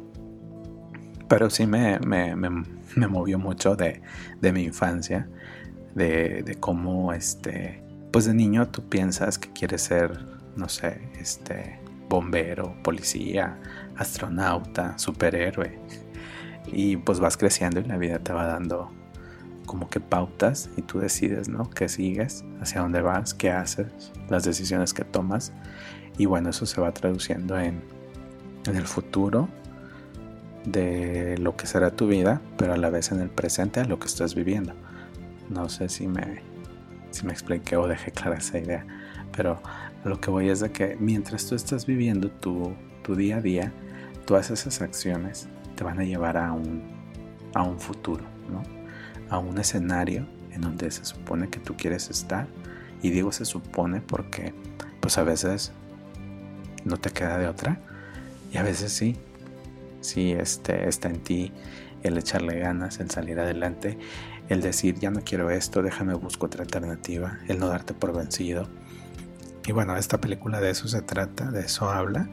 Pero 1.28 1.52
sí 1.52 1.68
me, 1.68 2.00
movió 2.96 3.38
mucho 3.38 3.76
de, 3.76 4.02
mi 4.42 4.64
infancia, 4.64 5.30
de, 5.94 6.42
de, 6.42 6.56
cómo, 6.56 7.14
este, 7.14 7.84
pues 8.12 8.26
de 8.26 8.34
niño 8.34 8.70
tú 8.70 8.90
piensas 8.90 9.38
que 9.38 9.52
quieres 9.52 9.84
ser 9.84 10.39
no 10.56 10.70
sé, 10.70 11.02
este, 11.20 11.80
bombero, 12.10 12.76
policía, 12.84 13.60
astronauta, 13.96 14.98
superhéroe. 14.98 15.80
Y 16.68 16.98
pues 16.98 17.20
vas 17.20 17.38
creciendo 17.38 17.80
y 17.80 17.86
la 17.86 17.98
vida 17.98 18.20
te 18.20 18.34
va 18.34 18.46
dando 18.46 18.92
como 19.66 19.88
que 19.88 20.00
pautas 20.00 20.70
y 20.78 20.82
tú 20.82 21.00
decides, 21.00 21.48
¿no? 21.48 21.70
¿Qué 21.70 21.90
sigues? 21.90 22.44
¿Hacia 22.60 22.82
dónde 22.82 23.02
vas? 23.02 23.34
¿Qué 23.36 23.52
haces? 23.52 24.12
Las 24.28 24.44
decisiones 24.44 24.94
que 24.94 25.04
tomas. 25.04 25.54
Y 26.18 26.26
bueno, 26.26 26.50
eso 26.50 26.66
se 26.66 26.82
va 26.82 26.92
traduciendo 26.92 27.58
en, 27.60 27.82
en 28.66 28.76
el 28.76 28.88
futuro 28.88 29.48
de 30.66 31.38
lo 31.38 31.56
que 31.56 31.68
será 31.68 31.92
tu 31.92 32.08
vida, 32.08 32.42
pero 32.58 32.74
a 32.74 32.78
la 32.78 32.90
vez 32.90 33.12
en 33.12 33.20
el 33.20 33.30
presente 33.30 33.80
a 33.80 33.86
lo 33.86 34.00
que 34.00 34.08
estás 34.08 34.36
viviendo. 34.36 34.74
No 35.50 35.70
sé 35.70 35.88
si 35.90 36.08
me, 36.08 36.42
si 37.12 37.26
me 37.26 37.32
expliqué 37.32 37.76
o 37.78 37.88
dejé 37.88 38.12
clara 38.12 38.38
esa 38.38 38.58
idea. 38.58 38.86
Pero 39.36 39.62
lo 40.04 40.20
que 40.20 40.30
voy 40.30 40.50
es 40.50 40.60
de 40.60 40.72
que 40.72 40.98
mientras 41.00 41.46
tú 41.46 41.56
estás 41.56 41.86
viviendo 41.86 42.30
tu, 42.30 42.74
tu 43.04 43.16
día 43.16 43.38
a 43.38 43.42
día, 43.42 43.74
todas 44.26 44.52
esas 44.52 44.82
acciones 44.82 45.48
te 45.76 45.84
van 45.84 46.00
a 46.00 46.04
llevar 46.04 46.38
a 46.38 46.52
un, 46.54 46.84
a 47.54 47.64
un 47.64 47.80
futuro, 47.80 48.24
¿no? 48.52 48.64
A 49.30 49.40
un 49.40 49.58
escenario 49.58 50.26
en 50.52 50.62
donde 50.62 50.90
se 50.92 51.06
supone 51.06 51.50
que 51.50 51.60
tú 51.60 51.76
quieres 51.76 52.10
estar. 52.10 52.48
Y 53.02 53.12
digo 53.12 53.32
se 53.32 53.46
supone 53.46 54.02
porque 54.02 54.54
pues 55.00 55.18
a 55.18 55.24
veces 55.24 55.72
no 56.84 56.98
te 56.98 57.12
queda 57.12 57.38
de 57.38 57.48
otra 57.48 57.80
y 58.52 58.58
a 58.58 58.64
veces 58.64 58.92
sí. 58.92 59.16
Sí, 60.02 60.32
este, 60.32 60.88
está 60.88 61.10
en 61.10 61.20
ti 61.20 61.52
el 62.04 62.18
echarle 62.18 62.60
ganas, 62.60 63.00
el 63.00 63.10
salir 63.10 63.40
adelante, 63.40 63.98
el 64.48 64.62
decir 64.62 64.96
ya 64.96 65.12
no 65.12 65.22
quiero 65.22 65.50
esto, 65.50 65.82
déjame 65.82 66.14
busco 66.14 66.46
otra 66.46 66.64
alternativa, 66.64 67.40
el 67.48 67.60
no 67.60 67.68
darte 67.68 67.94
por 67.94 68.16
vencido. 68.16 68.70
Y 69.70 69.72
bueno, 69.72 69.96
esta 69.98 70.20
película 70.20 70.60
de 70.60 70.72
eso 70.72 70.88
se 70.88 71.04
trata, 71.04 71.52
de 71.52 71.60
eso 71.60 71.92
habla, 71.92 72.28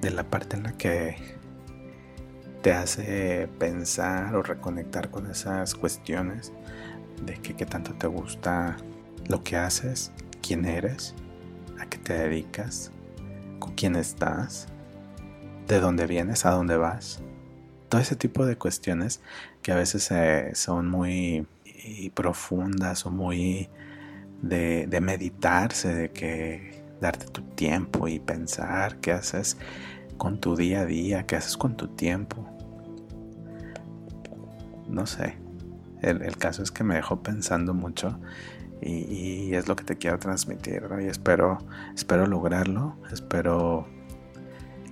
de 0.00 0.10
la 0.10 0.24
parte 0.24 0.56
en 0.56 0.62
la 0.62 0.72
que 0.72 1.18
te 2.62 2.72
hace 2.72 3.46
pensar 3.58 4.34
o 4.34 4.42
reconectar 4.42 5.10
con 5.10 5.30
esas 5.30 5.74
cuestiones 5.74 6.50
de 7.26 7.34
que 7.34 7.54
qué 7.54 7.66
tanto 7.66 7.92
te 7.92 8.06
gusta 8.06 8.78
lo 9.28 9.44
que 9.44 9.58
haces, 9.58 10.12
quién 10.40 10.64
eres, 10.64 11.14
a 11.78 11.84
qué 11.84 11.98
te 11.98 12.14
dedicas, 12.14 12.90
con 13.58 13.74
quién 13.74 13.94
estás, 13.94 14.66
de 15.68 15.78
dónde 15.78 16.06
vienes, 16.06 16.46
a 16.46 16.52
dónde 16.52 16.78
vas. 16.78 17.20
Todo 17.90 18.00
ese 18.00 18.16
tipo 18.16 18.46
de 18.46 18.56
cuestiones 18.56 19.20
que 19.60 19.72
a 19.72 19.76
veces 19.76 20.10
eh, 20.10 20.52
son 20.54 20.88
muy 20.88 21.46
profundas 22.14 23.04
o 23.04 23.10
muy 23.10 23.68
de, 24.42 25.00
meditarse, 25.00 25.94
de 25.94 26.10
que 26.10 26.84
darte 27.00 27.26
tu 27.26 27.42
tiempo 27.42 28.08
y 28.08 28.18
pensar 28.18 28.98
qué 28.98 29.12
haces 29.12 29.56
con 30.18 30.40
tu 30.40 30.56
día 30.56 30.80
a 30.80 30.86
día, 30.86 31.26
qué 31.26 31.36
haces 31.36 31.56
con 31.56 31.76
tu 31.76 31.88
tiempo. 31.88 32.48
No 34.88 35.06
sé, 35.06 35.38
el, 36.02 36.36
caso 36.36 36.62
es 36.62 36.70
que 36.70 36.84
me 36.84 36.96
dejó 36.96 37.22
pensando 37.22 37.72
mucho 37.72 38.18
y, 38.82 39.54
es 39.54 39.68
lo 39.68 39.76
que 39.76 39.84
te 39.84 39.96
quiero 39.96 40.18
transmitir 40.18 40.82
y 41.00 41.06
espero, 41.06 41.58
espero 41.94 42.26
lograrlo, 42.26 42.96
espero 43.12 43.86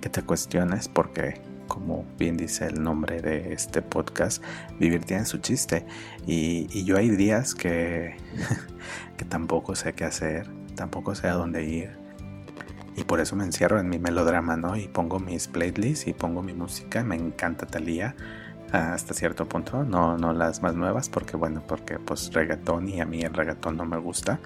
que 0.01 0.09
te 0.09 0.23
cuestiones 0.23 0.87
porque 0.87 1.41
como 1.71 2.05
bien 2.19 2.35
dice 2.35 2.67
el 2.67 2.83
nombre 2.83 3.21
de 3.21 3.53
este 3.53 3.81
podcast, 3.81 4.43
vivir 4.77 5.05
tiene 5.05 5.23
su 5.23 5.37
chiste. 5.37 5.85
Y, 6.27 6.83
yo 6.83 6.97
hay 6.97 7.09
días 7.09 7.55
que, 7.55 8.17
que 9.17 9.23
tampoco 9.23 9.73
sé 9.73 9.93
qué 9.93 10.03
hacer, 10.03 10.49
tampoco 10.75 11.15
sé 11.15 11.29
a 11.29 11.33
dónde 11.33 11.63
ir. 11.63 11.91
Y 12.97 13.05
por 13.05 13.21
eso 13.21 13.37
me 13.37 13.45
encierro 13.45 13.79
en 13.79 13.87
mi 13.87 13.99
melodrama, 13.99 14.57
¿no? 14.57 14.75
Y 14.75 14.89
pongo 14.89 15.19
mis 15.19 15.47
playlists 15.47 16.07
y 16.07 16.13
pongo 16.13 16.43
mi 16.43 16.51
música. 16.51 17.05
Me 17.05 17.15
encanta 17.15 17.65
Talía 17.65 18.17
hasta 18.73 19.13
cierto 19.13 19.47
punto, 19.47 19.85
no, 19.85 20.17
no 20.17 20.33
las 20.33 20.61
más 20.61 20.75
nuevas, 20.75 21.07
porque 21.07 21.37
bueno, 21.37 21.63
porque 21.65 21.99
pues 21.99 22.33
reggaetón 22.33 22.89
y 22.89 22.99
a 22.99 23.05
mí 23.05 23.21
el 23.21 23.33
reggaetón 23.33 23.77
no 23.77 23.85
me 23.85 23.97
gusta. 23.97 24.41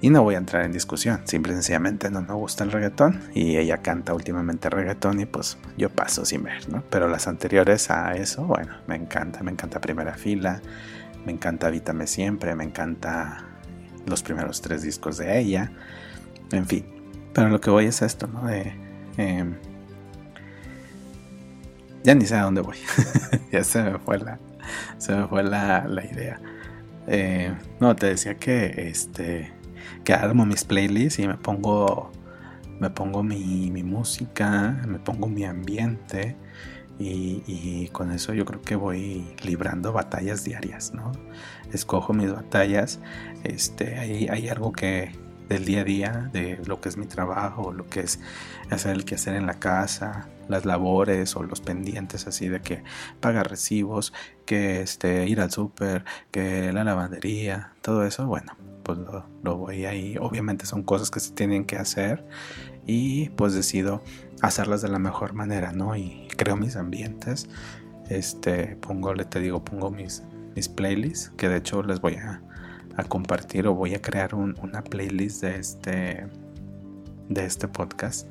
Y 0.00 0.10
no 0.10 0.22
voy 0.22 0.34
a 0.34 0.38
entrar 0.38 0.64
en 0.64 0.72
discusión, 0.72 1.22
simple 1.24 1.52
y 1.52 1.54
sencillamente 1.54 2.10
no 2.10 2.20
me 2.20 2.34
gusta 2.34 2.64
el 2.64 2.70
reggaetón 2.70 3.22
y 3.34 3.56
ella 3.56 3.78
canta 3.78 4.12
últimamente 4.12 4.68
reggaetón 4.68 5.20
y 5.20 5.26
pues 5.26 5.56
yo 5.78 5.88
paso 5.88 6.24
sin 6.26 6.42
ver, 6.42 6.68
¿no? 6.68 6.84
Pero 6.90 7.08
las 7.08 7.26
anteriores 7.28 7.90
a 7.90 8.14
eso, 8.14 8.44
bueno, 8.44 8.74
me 8.86 8.96
encanta, 8.96 9.42
me 9.42 9.52
encanta 9.52 9.80
Primera 9.80 10.14
Fila, 10.14 10.60
me 11.24 11.32
encanta 11.32 11.70
Vítame 11.70 12.06
Siempre, 12.06 12.54
me 12.54 12.64
encanta 12.64 13.44
los 14.06 14.22
primeros 14.22 14.60
tres 14.60 14.82
discos 14.82 15.16
de 15.16 15.38
ella, 15.38 15.72
en 16.52 16.66
fin. 16.66 16.86
Pero 17.32 17.48
lo 17.48 17.60
que 17.60 17.70
voy 17.70 17.86
es 17.86 18.02
esto, 18.02 18.26
¿no? 18.26 18.46
De, 18.46 18.72
em, 19.16 19.56
ya 22.04 22.14
ni 22.14 22.24
sé 22.24 22.36
a 22.36 22.42
dónde 22.42 22.60
voy. 22.60 22.76
ya 23.52 23.64
se 23.64 23.82
me 23.82 23.98
fue 23.98 24.18
la, 24.18 24.38
se 24.98 25.14
me 25.16 25.26
fue 25.26 25.42
la, 25.42 25.86
idea. 26.12 26.40
Eh, 27.08 27.52
no, 27.80 27.96
te 27.96 28.06
decía 28.06 28.36
que 28.36 28.88
este 28.88 29.55
que 30.06 30.14
armo 30.14 30.46
mis 30.46 30.64
playlists 30.64 31.18
y 31.18 31.26
me 31.26 31.34
pongo 31.34 32.12
me 32.78 32.90
pongo 32.90 33.24
mi, 33.24 33.82
música, 33.82 34.80
me 34.86 35.00
pongo 35.00 35.26
mi 35.26 35.44
ambiente 35.44 36.36
y, 36.98 37.88
con 37.88 38.12
eso 38.12 38.32
yo 38.32 38.44
creo 38.44 38.62
que 38.62 38.76
voy 38.76 39.26
librando 39.42 39.92
batallas 39.92 40.44
diarias, 40.44 40.94
¿no? 40.94 41.12
Escojo 41.72 42.12
mis 42.12 42.32
batallas, 42.32 43.00
este, 43.44 43.98
hay, 43.98 44.28
hay 44.28 44.48
algo 44.48 44.72
que, 44.72 45.12
del 45.48 45.64
día 45.64 45.80
a 45.80 45.84
día, 45.84 46.30
de 46.32 46.60
lo 46.66 46.80
que 46.80 46.88
es 46.88 46.96
mi 46.96 47.06
trabajo, 47.06 47.72
lo 47.72 47.86
que 47.88 48.00
es 48.00 48.20
hacer 48.70 48.92
el 48.92 49.04
quehacer 49.04 49.34
en 49.34 49.46
la 49.46 49.54
casa, 49.54 50.28
las 50.48 50.64
labores 50.64 51.34
o 51.36 51.42
los 51.42 51.60
pendientes 51.60 52.26
así 52.26 52.48
de 52.48 52.60
que 52.60 52.82
pagar 53.20 53.50
recibos, 53.50 54.12
que 54.44 54.82
este, 54.82 55.26
ir 55.26 55.40
al 55.40 55.50
súper, 55.50 56.04
que 56.30 56.72
la 56.72 56.84
lavandería, 56.84 57.72
todo 57.82 58.04
eso, 58.04 58.26
bueno, 58.26 58.54
pues 58.86 58.98
lo, 59.42 59.56
voy 59.56 59.84
ahí. 59.84 60.16
Obviamente 60.20 60.64
son 60.64 60.82
cosas 60.84 61.10
que 61.10 61.18
se 61.20 61.32
tienen 61.32 61.64
que 61.64 61.76
hacer 61.76 62.24
y 62.86 63.30
pues 63.30 63.52
decido 63.52 64.02
hacerlas 64.42 64.82
de 64.82 64.88
la 64.88 64.98
mejor 64.98 65.32
manera, 65.32 65.72
¿no? 65.72 65.96
Y 65.96 66.28
creo 66.36 66.56
mis 66.56 66.76
ambientes, 66.76 67.48
este, 68.08 68.76
pongo, 68.76 69.12
le 69.14 69.24
te 69.24 69.40
digo, 69.40 69.64
pongo 69.64 69.90
mis, 69.90 70.22
mis 70.54 70.68
playlists, 70.68 71.32
que 71.36 71.48
de 71.48 71.56
hecho 71.56 71.82
les 71.82 72.00
voy 72.00 72.14
a 72.14 72.42
a 72.96 73.04
compartir 73.04 73.66
o 73.66 73.74
voy 73.74 73.94
a 73.94 74.02
crear 74.02 74.34
una 74.34 74.82
playlist 74.82 75.42
de 75.42 75.56
este, 75.56 76.26
de 77.28 77.44
este 77.44 77.68
podcast 77.68 78.26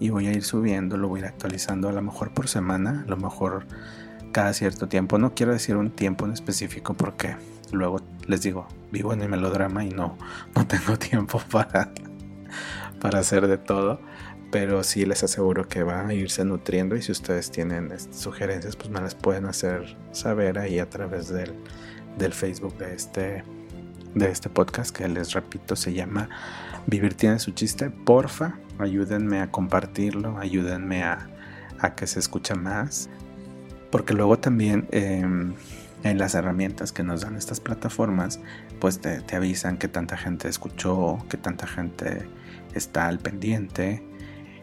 y 0.00 0.10
voy 0.10 0.26
a 0.26 0.32
ir 0.32 0.42
subiendo, 0.42 0.96
lo 0.96 1.08
voy 1.08 1.20
a 1.20 1.22
ir 1.24 1.28
actualizando 1.28 1.88
a 1.88 1.92
lo 1.92 2.02
mejor 2.02 2.32
por 2.32 2.48
semana, 2.48 3.04
a 3.06 3.10
lo 3.10 3.16
mejor 3.16 3.66
cada 4.32 4.52
cierto 4.52 4.88
tiempo. 4.88 5.18
No 5.18 5.34
quiero 5.34 5.52
decir 5.52 5.76
un 5.76 5.90
tiempo 5.90 6.24
en 6.24 6.32
específico 6.32 6.94
porque 6.94 7.36
luego 7.70 8.00
les 8.26 8.42
digo, 8.42 8.66
vivo 8.90 9.12
en 9.12 9.22
el 9.22 9.28
melodrama 9.28 9.84
y 9.84 9.90
no, 9.90 10.16
no 10.54 10.66
tengo 10.66 10.98
tiempo 10.98 11.40
para, 11.50 11.92
para 13.00 13.20
hacer 13.20 13.46
de 13.46 13.58
todo. 13.58 14.00
Pero 14.50 14.82
sí 14.82 15.06
les 15.06 15.22
aseguro 15.22 15.68
que 15.68 15.84
va 15.84 16.08
a 16.08 16.12
irse 16.14 16.44
nutriendo 16.44 16.96
y 16.96 17.02
si 17.02 17.12
ustedes 17.12 17.52
tienen 17.52 17.92
sugerencias 18.12 18.74
pues 18.74 18.90
me 18.90 19.00
las 19.00 19.14
pueden 19.14 19.46
hacer 19.46 19.96
saber 20.10 20.58
ahí 20.58 20.80
a 20.80 20.90
través 20.90 21.28
del, 21.28 21.54
del 22.18 22.32
Facebook 22.32 22.76
de 22.78 22.94
este 22.94 23.44
de 24.12 24.28
este 24.28 24.48
podcast 24.48 24.94
que 24.94 25.06
les 25.08 25.34
repito 25.34 25.76
se 25.76 25.92
llama 25.92 26.28
Vivir 26.86 27.14
tiene 27.14 27.38
su 27.38 27.52
chiste. 27.52 27.90
Porfa, 27.90 28.58
ayúdenme 28.78 29.40
a 29.40 29.50
compartirlo, 29.50 30.38
ayúdenme 30.38 31.04
a, 31.04 31.28
que 31.96 32.06
se 32.06 32.18
escuche 32.18 32.54
más. 32.54 33.08
Porque 33.90 34.14
luego 34.14 34.38
también 34.38 34.86
em, 34.92 35.54
en 36.02 36.18
las 36.18 36.34
herramientas 36.34 36.92
que 36.92 37.02
nos 37.02 37.22
dan 37.22 37.36
estas 37.36 37.60
plataformas, 37.60 38.40
pues 38.80 39.00
te, 39.00 39.20
te, 39.20 39.36
avisan 39.36 39.76
que 39.76 39.88
tanta 39.88 40.16
gente 40.16 40.48
escuchó, 40.48 41.18
que 41.28 41.36
tanta 41.36 41.66
gente 41.66 42.28
está 42.74 43.06
al 43.06 43.18
pendiente. 43.18 44.02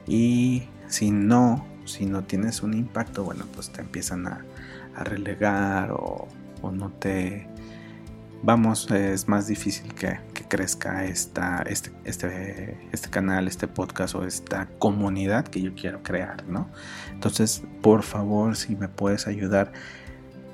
Y 0.08 0.68
si 0.88 1.12
no, 1.12 1.66
si 1.86 2.06
no 2.06 2.24
tienes 2.24 2.64
un 2.64 2.74
impacto, 2.74 3.24
bueno, 3.24 3.46
pues 3.54 3.72
te 3.72 3.82
empiezan 3.82 4.28
a, 4.28 4.46
a 4.96 5.04
relegar 5.04 5.92
o, 5.92 6.28
o 6.62 6.72
no 6.72 6.92
te 6.92 7.48
vamos, 8.44 8.90
es 8.92 9.28
más 9.28 9.48
difícil 9.48 9.94
que, 9.94 10.20
crezca 10.48 11.04
esta, 11.04 11.62
este, 11.64 11.92
este, 12.06 12.78
este, 12.94 13.10
canal, 13.10 13.50
este 13.50 13.68
podcast 13.68 14.16
o 14.16 14.24
esta 14.24 14.70
comunidad 14.80 15.46
que 15.46 15.62
yo 15.62 15.76
quiero 15.76 16.04
crear, 16.04 16.48
¿no? 16.48 16.70
Entonces, 17.12 17.64
por 17.82 18.04
favor, 18.04 18.56
si 18.56 18.78
me 18.78 18.88
puedes 18.88 19.28
ayudar 19.28 19.74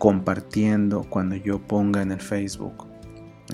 compartiendo 0.03 1.05
cuando 1.05 1.37
yo 1.37 1.59
ponga 1.65 2.01
en 2.01 2.11
el 2.11 2.19
Facebook 2.19 2.87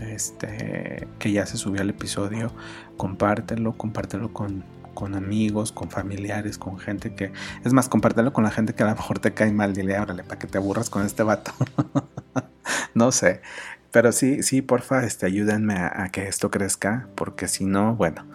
este, 0.01 1.07
que 1.19 1.31
ya 1.31 1.45
se 1.45 1.57
subió 1.57 1.83
el 1.83 1.91
episodio, 1.91 2.51
compártelo, 2.97 3.77
compártelo 3.77 4.33
con, 4.33 4.63
con 4.95 5.13
amigos, 5.13 5.71
con 5.71 5.91
familiares, 5.91 6.57
con 6.57 6.79
gente 6.79 7.13
que... 7.13 7.31
Es 7.63 7.71
más, 7.71 7.87
compártelo 7.87 8.33
con 8.33 8.43
la 8.43 8.49
gente 8.49 8.73
que 8.73 8.81
a 8.81 8.87
lo 8.87 8.95
mejor 8.95 9.19
te 9.19 9.31
cae 9.31 9.51
mal. 9.51 9.73
Dile, 9.73 9.99
órale, 9.99 10.23
para 10.23 10.39
que 10.39 10.47
te 10.47 10.57
aburras 10.57 10.89
con 10.89 11.05
este 11.05 11.21
vato. 11.21 11.51
no 12.95 13.11
sé. 13.11 13.41
Pero 13.91 14.11
sí, 14.11 14.41
sí, 14.41 14.63
porfa, 14.63 15.03
este, 15.05 15.27
ayúdenme 15.27 15.75
a, 15.75 16.09
que 16.11 16.27
esto 16.27 16.49
crezca, 16.49 17.09
porque 17.13 17.47
si 17.47 17.65
no, 17.65 17.93
bueno, 17.95 18.25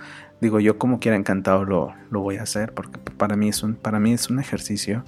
digo 0.41 0.61
yo 0.61 0.79
como 0.79 1.01
quiera 1.01 1.17
encantado 1.17 1.65
lo, 1.65 1.93
lo 2.13 2.21
voy 2.21 2.37
a 2.37 2.43
hacer, 2.43 2.75
porque 2.75 2.97
para 3.01 3.35
mí 3.35 3.49
es 3.49 3.65
un, 3.65 3.75
para 3.75 3.99
mí 3.99 4.13
es 4.13 4.31
un 4.31 4.39
ejercicio 4.39 5.05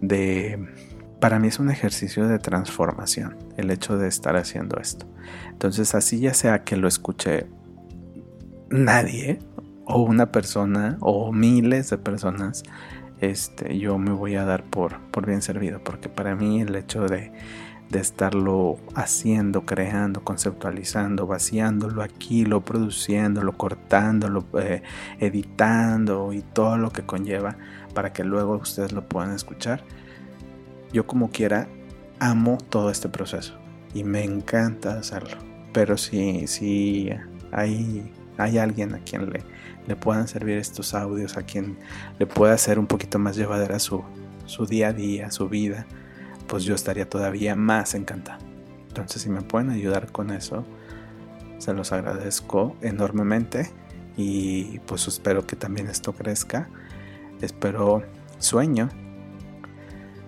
de, 0.00 0.66
para 1.20 1.38
mí 1.38 1.48
es 1.48 1.58
un 1.58 1.70
ejercicio 1.70 2.28
de 2.28 2.38
transformación, 2.38 3.36
el 3.56 3.70
hecho 3.70 3.98
de 3.98 4.08
estar 4.08 4.36
haciendo 4.36 4.78
esto. 4.78 5.06
Entonces, 5.50 5.94
así 5.94 6.20
ya 6.20 6.34
sea 6.34 6.64
que 6.64 6.76
lo 6.76 6.88
escuche 6.88 7.46
nadie, 8.70 9.38
o 9.84 10.02
una 10.02 10.30
persona, 10.30 10.98
o 11.00 11.32
miles 11.32 11.90
de 11.90 11.98
personas, 11.98 12.62
este, 13.20 13.78
yo 13.78 13.98
me 13.98 14.12
voy 14.12 14.36
a 14.36 14.44
dar 14.44 14.62
por, 14.64 15.00
por 15.10 15.26
bien 15.26 15.42
servido, 15.42 15.82
porque 15.82 16.08
para 16.08 16.36
mí 16.36 16.60
el 16.60 16.74
hecho 16.76 17.06
de 17.06 17.32
de 17.90 18.00
estarlo 18.00 18.76
haciendo, 18.94 19.64
creando, 19.64 20.22
conceptualizando, 20.22 21.26
vaciándolo 21.26 22.02
aquí, 22.02 22.44
lo 22.44 22.62
produciendo, 22.62 23.42
lo 23.42 23.56
cortando, 23.56 24.28
lo 24.28 24.44
eh, 24.60 24.82
editando 25.20 26.32
y 26.32 26.42
todo 26.42 26.76
lo 26.76 26.90
que 26.90 27.02
conlleva 27.02 27.56
para 27.94 28.12
que 28.12 28.24
luego 28.24 28.56
ustedes 28.56 28.92
lo 28.92 29.08
puedan 29.08 29.32
escuchar. 29.32 29.82
Yo 30.92 31.06
como 31.06 31.30
quiera 31.30 31.68
amo 32.18 32.58
todo 32.70 32.90
este 32.90 33.08
proceso 33.08 33.54
y 33.94 34.04
me 34.04 34.24
encanta 34.24 34.98
hacerlo. 34.98 35.36
Pero 35.72 35.96
si, 35.96 36.46
si 36.46 37.10
hay, 37.52 38.12
hay 38.36 38.58
alguien 38.58 38.94
a 38.94 38.98
quien 38.98 39.30
le, 39.30 39.42
le 39.86 39.96
puedan 39.96 40.28
servir 40.28 40.58
estos 40.58 40.94
audios, 40.94 41.36
a 41.36 41.42
quien 41.42 41.78
le 42.18 42.26
pueda 42.26 42.54
hacer 42.54 42.78
un 42.78 42.86
poquito 42.86 43.18
más 43.18 43.36
llevadera 43.36 43.78
su, 43.78 44.02
su 44.46 44.66
día 44.66 44.88
a 44.88 44.92
día, 44.92 45.30
su 45.30 45.48
vida, 45.48 45.86
pues 46.46 46.64
yo 46.64 46.74
estaría 46.74 47.08
todavía 47.08 47.54
más 47.54 47.94
encantado. 47.94 48.44
Entonces 48.88 49.22
si 49.22 49.30
me 49.30 49.42
pueden 49.42 49.70
ayudar 49.70 50.10
con 50.10 50.30
eso, 50.30 50.64
se 51.58 51.72
los 51.74 51.92
agradezco 51.92 52.76
enormemente 52.80 53.70
y 54.16 54.78
pues 54.80 55.06
espero 55.06 55.46
que 55.46 55.56
también 55.56 55.88
esto 55.88 56.12
crezca. 56.12 56.68
Espero, 57.40 58.02
sueño, 58.38 58.88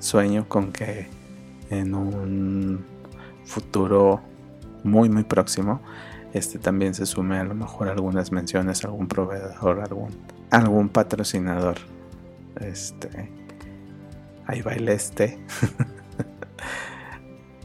sueño 0.00 0.48
con 0.48 0.72
que 0.72 1.06
en 1.70 1.94
un 1.94 2.84
futuro 3.44 4.20
muy 4.82 5.08
muy 5.08 5.24
próximo 5.24 5.80
este 6.32 6.58
también 6.58 6.94
se 6.94 7.06
sume 7.06 7.38
a 7.38 7.44
lo 7.44 7.54
mejor 7.54 7.88
algunas 7.88 8.32
menciones 8.32 8.84
algún 8.84 9.06
proveedor 9.06 9.80
algún 9.80 10.10
algún 10.50 10.88
patrocinador. 10.88 11.76
Este 12.60 13.30
ahí 14.46 14.62
va 14.62 14.72
el 14.72 14.88
este. 14.88 15.38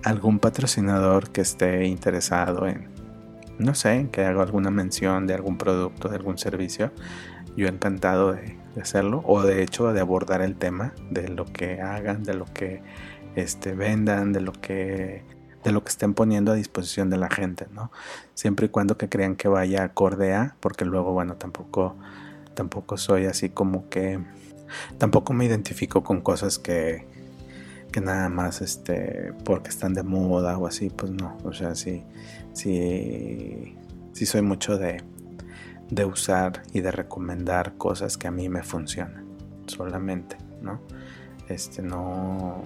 Algún 0.03 0.37
patrocinador 0.37 1.31
que 1.31 1.41
esté 1.41 1.85
interesado 1.85 2.67
en, 2.67 2.89
no 3.57 3.73
sé, 3.73 4.07
que 4.11 4.23
haga 4.23 4.43
alguna 4.43 4.69
mención 4.69 5.25
de 5.25 5.33
algún 5.33 5.57
producto, 5.57 6.09
de 6.09 6.17
algún 6.17 6.37
servicio, 6.37 6.91
yo 7.57 7.67
encantado 7.67 8.33
de, 8.33 8.55
hacerlo 8.81 9.23
o 9.25 9.41
de 9.41 9.63
hecho 9.63 9.91
de 9.93 9.99
abordar 9.99 10.41
el 10.41 10.55
tema 10.55 10.93
de 11.09 11.29
lo 11.29 11.45
que 11.45 11.81
hagan, 11.81 12.23
de 12.23 12.33
lo 12.33 12.45
que 12.45 12.81
este, 13.35 13.73
vendan, 13.73 14.33
de 14.33 14.41
lo 14.41 14.51
que 14.51 15.23
de 15.65 15.71
lo 15.71 15.83
que 15.83 15.89
estén 15.89 16.13
poniendo 16.13 16.51
a 16.51 16.55
disposición 16.55 17.09
de 17.09 17.17
la 17.17 17.27
gente, 17.27 17.65
¿no? 17.73 17.91
Siempre 18.35 18.67
y 18.67 18.69
cuando 18.69 18.99
que 18.99 19.09
crean 19.09 19.35
que 19.35 19.47
vaya 19.47 19.83
acorde 19.83 20.31
a, 20.35 20.55
porque 20.59 20.85
luego, 20.85 21.11
bueno, 21.11 21.37
tampoco, 21.37 21.95
tampoco 22.53 22.97
soy 22.97 23.25
así 23.25 23.49
como 23.49 23.89
que, 23.89 24.19
tampoco 24.99 25.33
me 25.33 25.43
identifico 25.45 26.03
con 26.03 26.21
cosas 26.21 26.59
que, 26.59 27.07
que 27.91 27.99
nada 27.99 28.29
más 28.29 28.61
este 28.61 29.33
porque 29.43 29.69
están 29.69 29.95
de 29.95 30.03
moda 30.03 30.55
o 30.57 30.67
así, 30.67 30.91
pues 30.91 31.11
no, 31.11 31.35
o 31.43 31.51
sea, 31.51 31.73
sí, 31.73 32.03
sí, 32.53 33.75
sí 34.13 34.27
soy 34.27 34.43
mucho 34.43 34.77
de, 34.77 35.01
de 35.89 36.05
usar 36.05 36.63
y 36.73 36.81
de 36.81 36.91
recomendar 36.91 37.77
cosas 37.77 38.17
que 38.17 38.27
a 38.27 38.31
mí 38.31 38.49
me 38.49 38.63
funcionan, 38.63 39.25
solamente, 39.67 40.37
¿no? 40.61 40.81
Este, 41.47 41.81
no, 41.81 42.63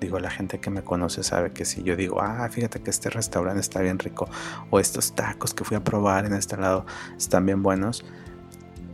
digo, 0.00 0.18
la 0.18 0.30
gente 0.30 0.58
que 0.58 0.70
me 0.70 0.82
conoce 0.82 1.22
sabe 1.22 1.52
que 1.52 1.64
si 1.64 1.82
yo 1.82 1.96
digo, 1.96 2.20
ah, 2.20 2.48
fíjate 2.50 2.82
que 2.82 2.90
este 2.90 3.10
restaurante 3.10 3.60
está 3.60 3.80
bien 3.80 3.98
rico, 3.98 4.28
o 4.70 4.80
estos 4.80 5.14
tacos 5.14 5.54
que 5.54 5.64
fui 5.64 5.76
a 5.76 5.84
probar 5.84 6.26
en 6.26 6.34
este 6.34 6.56
lado 6.56 6.86
están 7.16 7.46
bien 7.46 7.62
buenos, 7.62 8.04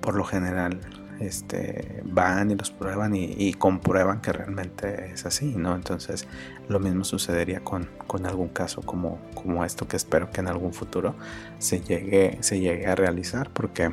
por 0.00 0.14
lo 0.14 0.24
general 0.24 0.80
este, 1.20 2.02
van 2.04 2.50
y 2.50 2.54
los 2.54 2.70
prueban 2.70 3.14
y, 3.14 3.52
comprueban 3.54 4.20
que 4.20 4.32
realmente 4.32 5.12
es 5.12 5.26
así, 5.26 5.54
¿no? 5.56 5.74
Entonces 5.74 6.26
lo 6.68 6.80
mismo 6.80 7.04
sucedería 7.04 7.60
con, 7.60 7.88
algún 8.24 8.48
caso 8.48 8.82
como, 8.82 9.18
esto 9.64 9.88
que 9.88 9.96
espero 9.96 10.30
que 10.30 10.40
en 10.40 10.48
algún 10.48 10.72
futuro 10.72 11.14
se 11.58 11.80
llegue, 11.80 12.38
a 12.86 12.94
realizar 12.94 13.50
porque, 13.50 13.90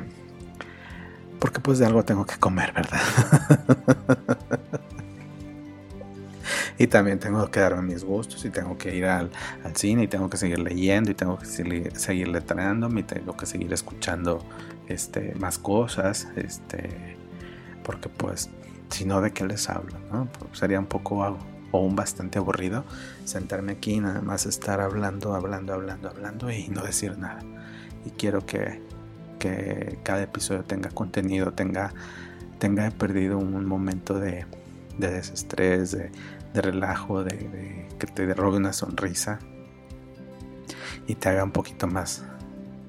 porque 1.38 1.60
pues 1.60 1.78
de 1.78 1.86
algo 1.86 2.04
tengo 2.04 2.26
que 2.26 2.36
comer, 2.36 2.72
¿verdad? 2.72 3.00
y 6.78 6.86
también 6.86 7.18
tengo 7.18 7.50
que 7.50 7.60
darme 7.60 7.82
mis 7.82 8.04
gustos 8.04 8.44
y 8.44 8.50
tengo 8.50 8.78
que 8.78 8.94
ir 8.94 9.06
al, 9.06 9.30
cine 9.74 10.04
y 10.04 10.08
tengo 10.08 10.30
que 10.30 10.36
seguir 10.36 10.58
leyendo 10.58 11.10
y 11.10 11.14
tengo 11.14 11.38
que 11.38 11.46
seguir, 11.46 11.96
seguir 11.98 12.28
letreándome 12.28 13.00
y 13.00 13.04
tengo 13.04 13.36
que 13.36 13.46
seguir 13.46 13.72
escuchando 13.72 14.44
este, 14.88 15.34
más 15.36 15.58
cosas, 15.58 16.28
este, 16.36 17.16
porque 17.82 18.08
pues 18.08 18.50
si 18.90 19.04
no 19.04 19.20
de 19.20 19.32
qué 19.32 19.44
les 19.44 19.68
hablo. 19.68 19.96
Pues, 20.38 20.58
sería 20.58 20.78
un 20.78 20.86
poco 20.86 21.38
o 21.72 21.78
un 21.80 21.96
bastante 21.96 22.38
aburrido 22.38 22.84
sentarme 23.24 23.72
aquí 23.72 23.94
y 23.94 24.00
nada 24.00 24.20
más 24.20 24.46
estar 24.46 24.80
hablando, 24.80 25.34
hablando, 25.34 25.74
hablando, 25.74 26.08
hablando 26.08 26.50
y 26.50 26.68
no 26.68 26.82
decir 26.82 27.18
nada. 27.18 27.40
Y 28.04 28.10
quiero 28.10 28.44
que, 28.46 28.84
cada 30.02 30.22
episodio 30.22 30.64
tenga 30.64 30.90
contenido, 30.90 31.52
tenga, 31.52 31.92
tenga 32.58 32.90
perdido 32.90 33.38
un 33.38 33.64
momento 33.64 34.18
de, 34.18 34.44
de 34.98 35.10
desestrés, 35.10 35.92
de, 35.92 36.10
relajo, 36.54 37.22
de, 37.22 37.36
de, 37.36 37.88
que 37.96 38.06
te 38.08 38.32
robe 38.34 38.56
una 38.56 38.72
sonrisa 38.72 39.38
y 41.06 41.14
te 41.14 41.28
haga 41.28 41.44
un 41.44 41.52
poquito 41.52 41.86
más, 41.86 42.24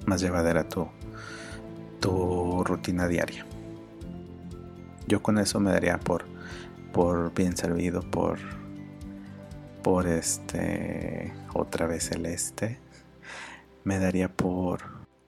más 0.08 0.22
llevadera 0.22 0.68
tu, 0.68 0.88
tu 2.08 2.64
rutina 2.64 3.06
diaria. 3.06 3.46
Yo 5.08 5.22
con 5.22 5.38
eso 5.40 5.60
me 5.60 5.72
daría 5.72 5.98
por, 5.98 6.24
por 6.94 7.34
bien 7.34 7.58
servido, 7.58 8.00
por, 8.00 8.40
por 9.84 10.08
este, 10.08 11.34
otra 11.54 11.86
vez 11.86 12.10
el 12.12 12.26
este, 12.26 12.80
me 13.84 14.00
daría 14.00 14.30
por, 14.30 14.84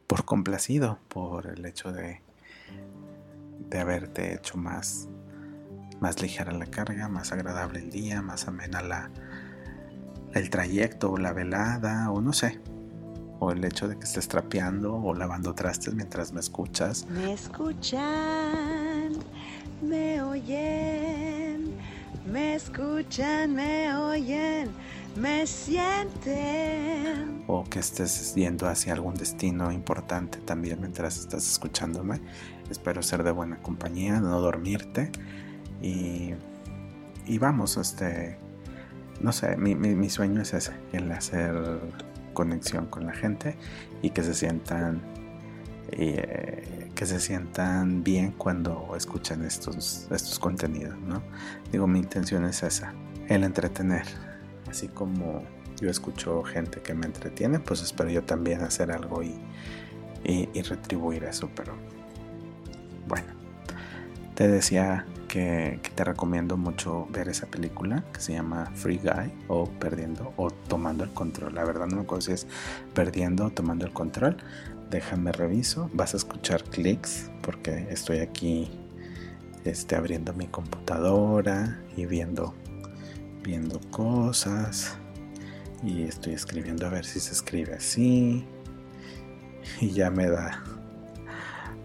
por 0.07 0.23
complacido, 0.23 0.99
por 1.09 1.47
el 1.47 1.65
hecho 1.65 1.91
de, 1.91 2.21
de 3.69 3.79
haberte 3.79 4.35
hecho 4.35 4.55
más, 4.57 5.09
más 5.99 6.21
ligera 6.21 6.53
la 6.53 6.67
carga, 6.67 7.09
más 7.09 7.33
agradable 7.33 7.79
el 7.79 7.89
día, 7.89 8.21
más 8.21 8.47
amena 8.47 8.81
la, 8.81 9.11
el 10.33 10.49
trayecto 10.49 11.11
o 11.11 11.17
la 11.17 11.33
velada 11.33 12.09
o 12.09 12.21
no 12.21 12.31
sé, 12.31 12.61
o 13.39 13.51
el 13.51 13.63
hecho 13.63 13.87
de 13.87 13.97
que 13.97 14.03
estés 14.03 14.27
trapeando 14.27 14.95
o 14.95 15.13
lavando 15.13 15.53
trastes 15.55 15.93
mientras 15.93 16.33
me 16.33 16.41
escuchas. 16.41 17.07
Me 17.09 17.33
escuchan, 17.33 19.13
me 19.81 20.21
oyen, 20.21 21.73
me 22.31 22.55
escuchan, 22.55 23.55
me 23.55 23.95
oyen, 23.95 24.69
me 25.15 25.47
sienten. 25.47 27.43
O 27.47 27.63
que 27.63 27.79
estés 27.79 28.35
yendo 28.35 28.67
hacia 28.67 28.93
algún 28.93 29.15
destino 29.15 29.71
importante 29.71 30.39
también 30.39 30.81
mientras 30.81 31.17
estás 31.17 31.49
escuchándome. 31.49 32.19
Espero 32.69 33.01
ser 33.01 33.23
de 33.23 33.31
buena 33.31 33.61
compañía, 33.61 34.19
no 34.19 34.39
dormirte. 34.41 35.11
Y, 35.81 36.33
y 37.25 37.37
vamos, 37.37 37.77
este, 37.77 38.37
no 39.21 39.31
sé, 39.31 39.55
mi, 39.55 39.75
mi, 39.75 39.95
mi 39.95 40.09
sueño 40.09 40.41
es 40.41 40.53
ese, 40.53 40.73
el 40.91 41.09
hacer 41.11 41.55
conexión 42.33 42.87
con 42.87 43.05
la 43.05 43.13
gente 43.13 43.55
y 44.01 44.11
que 44.11 44.23
se 44.23 44.33
sientan 44.33 45.01
eh, 45.91 46.91
que 46.93 47.05
se 47.05 47.19
sientan 47.19 48.03
bien 48.03 48.31
cuando 48.33 48.93
escuchan 48.95 49.43
estos, 49.43 50.07
estos 50.11 50.37
contenidos, 50.37 50.99
¿no? 50.99 51.23
Digo, 51.71 51.87
mi 51.87 51.99
intención 51.99 52.45
es 52.45 52.61
esa, 52.61 52.93
el 53.27 53.43
entretener. 53.43 54.03
Así 54.69 54.87
como 54.87 55.43
yo 55.81 55.89
escucho 55.89 56.43
gente 56.43 56.81
que 56.81 56.93
me 56.93 57.05
entretiene, 57.05 57.59
pues 57.59 57.81
espero 57.81 58.09
yo 58.09 58.23
también 58.23 58.61
hacer 58.61 58.91
algo 58.91 59.23
y, 59.23 59.39
y 60.23 60.61
retribuir 60.61 61.23
eso, 61.23 61.49
pero 61.55 61.73
bueno, 63.07 63.27
te 64.35 64.47
decía 64.47 65.05
que, 65.29 65.79
te 65.95 66.03
recomiendo 66.03 66.57
mucho 66.57 67.07
ver 67.11 67.29
esa 67.29 67.45
película 67.45 68.03
que 68.11 68.19
se 68.19 68.33
llama 68.33 68.69
Free 68.75 68.97
Guy 68.97 69.31
o 69.47 69.65
Perdiendo 69.65 70.33
o 70.35 70.49
Tomando 70.51 71.05
el 71.05 71.11
Control. 71.11 71.55
La 71.55 71.63
verdad 71.63 71.87
no 71.87 71.97
me 71.97 72.01
acuerdo 72.01 72.23
si 72.23 72.33
es 72.33 72.47
Perdiendo 72.93 73.45
o 73.45 73.49
Tomando 73.51 73.85
el 73.85 73.93
Control. 73.93 74.35
Déjame 74.89 75.31
reviso. 75.31 75.89
Vas 75.93 76.13
a 76.15 76.17
escuchar 76.17 76.63
clics 76.63 77.31
porque 77.41 77.87
estoy 77.89 78.19
aquí 78.19 78.69
este, 79.63 79.95
abriendo 79.95 80.33
mi 80.33 80.47
computadora 80.47 81.79
y 81.95 82.05
viendo, 82.05 82.53
viendo 83.43 83.79
cosas. 83.91 84.97
Y 85.83 86.03
estoy 86.03 86.33
escribiendo 86.33 86.87
a 86.87 86.89
ver 86.89 87.05
si 87.05 87.21
se 87.21 87.31
escribe 87.31 87.75
así. 87.75 88.45
Y 89.79 89.91
ya 89.91 90.09
me 90.09 90.27
da. 90.27 90.63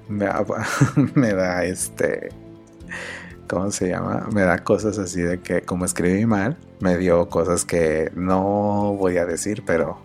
Me, 0.08 0.28
me 1.14 1.32
da 1.34 1.64
este 1.64 2.30
¿cómo 3.48 3.70
se 3.70 3.88
llama? 3.88 4.28
Me 4.32 4.42
da 4.42 4.58
cosas 4.58 4.98
así 4.98 5.20
de 5.20 5.40
que 5.40 5.62
como 5.62 5.84
escribí 5.84 6.26
mal, 6.26 6.56
me 6.80 6.96
dio 6.98 7.28
cosas 7.28 7.64
que 7.64 8.10
no 8.14 8.94
voy 8.94 9.18
a 9.18 9.26
decir, 9.26 9.62
pero, 9.66 9.98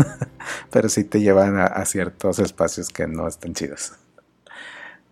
pero 0.70 0.88
sí 0.88 1.04
te 1.04 1.20
llevan 1.20 1.58
a, 1.58 1.84
ciertos 1.84 2.38
espacios 2.38 2.90
que 2.90 3.06
no 3.06 3.28
están 3.28 3.54
chidos. 3.54 3.92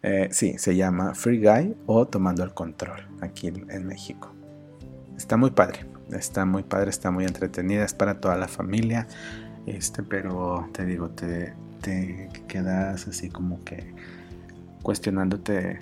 Eh, 0.03 0.29
sí, 0.33 0.59
se 0.59 0.75
llama 0.75 1.15
Free 1.15 1.41
Guy 1.41 1.77
o 1.87 2.07
Tomando 2.07 2.43
el 2.43 2.53
Control 2.55 3.07
aquí 3.21 3.49
en 3.49 3.87
México. 3.87 4.33
Está 5.17 5.37
muy 5.37 5.51
padre. 5.51 5.87
está 6.11 6.45
muy 6.45 6.65
padre, 6.65 6.91
está 6.91 7.11
muy 7.13 7.25
entretenida, 7.25 7.85
es 7.85 7.95
para 7.95 8.21
toda 8.21 8.37
la 8.37 8.49
familia. 8.49 9.07
Este, 9.67 10.03
pero 10.03 10.69
te 10.73 10.85
digo, 10.85 11.11
te, 11.11 11.55
te 11.81 12.29
quedas 12.49 13.07
así 13.07 13.29
como 13.29 13.63
que 13.63 13.95
cuestionándote 14.83 15.79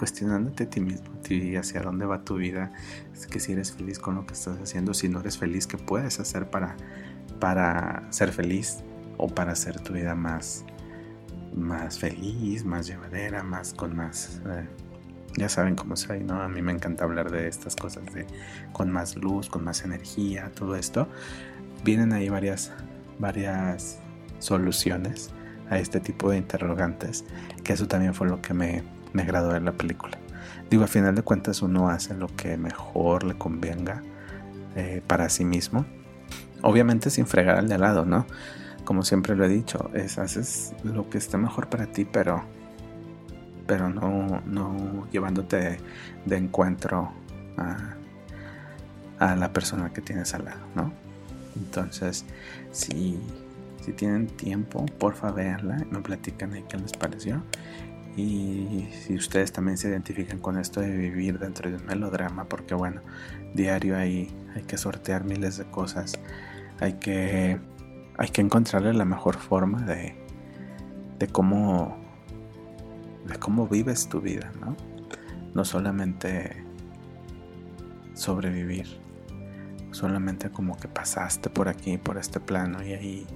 cuestionándote 0.00 0.64
a 0.64 0.70
ti 0.70 0.80
mismo, 0.80 1.10
ti 1.18 1.56
hacia 1.56 1.82
dónde 1.82 2.06
va 2.06 2.24
tu 2.24 2.36
vida, 2.36 2.72
es 3.12 3.26
que 3.26 3.38
si 3.38 3.52
eres 3.52 3.72
feliz 3.72 3.98
con 3.98 4.14
lo 4.14 4.24
que 4.24 4.32
estás 4.32 4.58
haciendo, 4.58 4.94
si 4.94 5.10
no 5.10 5.20
eres 5.20 5.36
feliz, 5.36 5.66
¿qué 5.66 5.76
puedes 5.76 6.18
hacer 6.20 6.48
para, 6.48 6.74
para 7.38 8.10
ser 8.10 8.32
feliz 8.32 8.78
o 9.18 9.28
para 9.28 9.52
hacer 9.52 9.78
tu 9.80 9.92
vida 9.92 10.14
más, 10.14 10.64
más 11.54 11.98
feliz, 11.98 12.64
más 12.64 12.86
llevadera, 12.86 13.42
más 13.42 13.74
con 13.74 13.94
más... 13.94 14.40
Eh, 14.46 14.66
ya 15.36 15.50
saben 15.50 15.76
cómo 15.76 15.96
soy, 15.96 16.24
¿no? 16.24 16.40
A 16.40 16.48
mí 16.48 16.62
me 16.62 16.72
encanta 16.72 17.04
hablar 17.04 17.30
de 17.30 17.46
estas 17.46 17.76
cosas, 17.76 18.06
de 18.14 18.26
con 18.72 18.90
más 18.90 19.16
luz, 19.16 19.50
con 19.50 19.62
más 19.64 19.84
energía, 19.84 20.50
todo 20.54 20.76
esto. 20.76 21.08
Vienen 21.84 22.14
ahí 22.14 22.30
varias, 22.30 22.72
varias 23.18 23.98
soluciones 24.38 25.30
a 25.68 25.78
este 25.78 26.00
tipo 26.00 26.30
de 26.30 26.38
interrogantes, 26.38 27.26
que 27.64 27.74
eso 27.74 27.86
también 27.86 28.14
fue 28.14 28.28
lo 28.28 28.40
que 28.40 28.54
me 28.54 28.82
me 29.12 29.22
agradó 29.22 29.52
de 29.52 29.60
la 29.60 29.72
película. 29.72 30.18
Digo, 30.70 30.84
a 30.84 30.86
final 30.86 31.14
de 31.14 31.22
cuentas 31.22 31.62
uno 31.62 31.88
hace 31.88 32.14
lo 32.14 32.28
que 32.28 32.56
mejor 32.56 33.24
le 33.24 33.34
convenga 33.34 34.02
eh, 34.76 35.02
para 35.06 35.28
sí 35.28 35.44
mismo. 35.44 35.84
Obviamente 36.62 37.10
sin 37.10 37.26
fregar 37.26 37.56
al 37.56 37.68
de 37.68 37.74
al 37.74 37.80
lado, 37.80 38.04
¿no? 38.04 38.26
Como 38.84 39.02
siempre 39.02 39.34
lo 39.34 39.44
he 39.44 39.48
dicho, 39.48 39.90
es, 39.94 40.18
haces 40.18 40.74
lo 40.84 41.10
que 41.10 41.18
esté 41.18 41.36
mejor 41.38 41.68
para 41.68 41.86
ti, 41.86 42.04
pero, 42.04 42.44
pero 43.66 43.88
no, 43.88 44.42
no 44.46 45.08
llevándote 45.10 45.80
de, 46.24 46.36
encuentro 46.36 47.12
a, 47.56 47.94
a, 49.18 49.36
la 49.36 49.52
persona 49.52 49.92
que 49.92 50.00
tienes 50.00 50.34
al 50.34 50.44
lado, 50.44 50.60
¿no? 50.74 50.92
Entonces, 51.56 52.24
si, 52.72 53.18
si 53.84 53.92
tienen 53.92 54.28
tiempo, 54.28 54.86
porfa, 54.98 55.30
véanla, 55.30 55.84
me 55.90 56.00
platican 56.00 56.52
ahí 56.52 56.64
qué 56.68 56.78
les 56.78 56.92
pareció. 56.92 57.42
Y 58.16 58.88
si 58.92 59.14
ustedes 59.14 59.52
también 59.52 59.78
se 59.78 59.88
identifican 59.88 60.38
con 60.38 60.58
esto 60.58 60.80
de 60.80 60.90
vivir 60.90 61.38
dentro 61.38 61.70
de 61.70 61.76
un 61.76 61.86
melodrama, 61.86 62.44
porque 62.44 62.74
bueno, 62.74 63.00
diario 63.54 63.96
hay, 63.96 64.30
hay 64.54 64.62
que 64.62 64.76
sortear 64.76 65.24
miles 65.24 65.56
de 65.58 65.64
cosas, 65.70 66.18
hay 66.80 66.94
que, 66.94 67.58
hay 68.18 68.28
que 68.28 68.40
encontrarle 68.40 68.92
la 68.92 69.04
mejor 69.04 69.36
forma 69.36 69.82
de, 69.82 70.16
de 71.18 71.26
cómo 71.28 72.00
de 73.26 73.38
cómo 73.38 73.66
vives 73.66 74.08
tu 74.08 74.20
vida, 74.20 74.52
¿no? 74.60 74.76
No 75.54 75.64
solamente 75.64 76.64
sobrevivir, 78.14 78.86
solamente 79.90 80.50
como 80.50 80.76
que 80.76 80.88
pasaste 80.88 81.50
por 81.50 81.68
aquí, 81.68 81.98
por 81.98 82.18
este 82.18 82.40
plano 82.40 82.82
y 82.84 82.92
ahí 82.92 83.26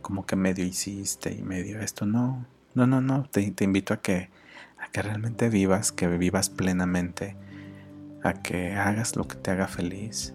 como 0.00 0.26
que 0.26 0.36
medio 0.36 0.64
hiciste 0.64 1.32
y 1.32 1.42
medio 1.42 1.80
esto, 1.80 2.06
no, 2.06 2.44
no, 2.74 2.86
no, 2.86 3.00
no, 3.00 3.24
te, 3.24 3.52
invito 3.60 3.94
a 3.94 4.00
que, 4.00 4.30
a 4.78 4.90
que 4.90 5.02
realmente 5.02 5.48
vivas, 5.48 5.92
que 5.92 6.06
vivas 6.06 6.50
plenamente, 6.50 7.36
a 8.22 8.34
que 8.34 8.74
hagas 8.74 9.16
lo 9.16 9.26
que 9.28 9.36
te 9.36 9.50
haga 9.50 9.68
feliz, 9.68 10.34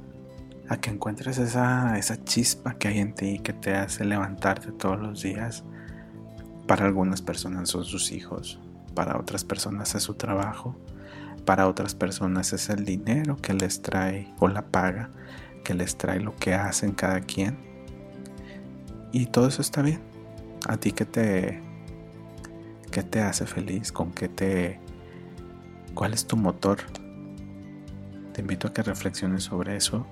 a 0.69 0.78
que 0.78 0.89
encuentres 0.89 1.38
esa, 1.38 1.97
esa 1.97 2.23
chispa 2.23 2.76
que 2.76 2.89
hay 2.89 3.00
en 3.00 3.13
ti 3.13 3.39
que 3.39 3.54
te 3.54 3.76
hace 3.76 4.06
levantarte 4.06 4.71
todos 4.71 5.00
los 5.00 5.21
días. 5.21 5.63
Para 6.67 6.86
algunas 6.86 7.21
personas 7.21 7.69
son 7.69 7.86
sus 7.86 8.12
hijos, 8.12 8.60
para 8.93 9.17
otras 9.17 9.43
personas 9.45 9.95
es 9.95 10.04
su 10.04 10.15
trabajo, 10.15 10.76
para 11.45 11.67
otras 11.67 11.95
personas 11.95 12.52
es 12.52 12.69
el 12.69 12.84
dinero 12.84 13.38
que 13.38 13.54
les 13.54 13.82
trae 13.82 14.34
o 14.39 14.50
la 14.50 14.65
paga 14.65 15.10
que 15.67 15.73
les 15.73 15.97
trae 15.97 16.21
lo 16.21 16.34
que 16.34 16.54
hacen 16.54 16.93
cada 16.93 17.19
quien. 17.19 17.58
Y 19.12 19.26
todo 19.26 19.50
eso 19.50 19.62
está 19.62 19.82
bien. 19.82 20.00
A 20.65 20.78
ti 20.78 20.93
que 20.93 21.04
te 21.04 21.62
¿Qué 22.97 23.03
te 23.03 23.21
hace 23.21 23.45
feliz? 23.45 23.91
¿Con 23.91 24.12
qué 24.12 24.27
te... 24.27 24.79
¿Cuál 25.93 26.15
es 26.15 26.25
tu 26.25 26.36
motor? 26.36 26.79
Te 28.33 28.41
invito 28.41 28.69
a 28.69 28.73
que 28.73 28.81
reflexiones 28.81 29.43
sobre 29.43 29.75
eso 29.75 30.07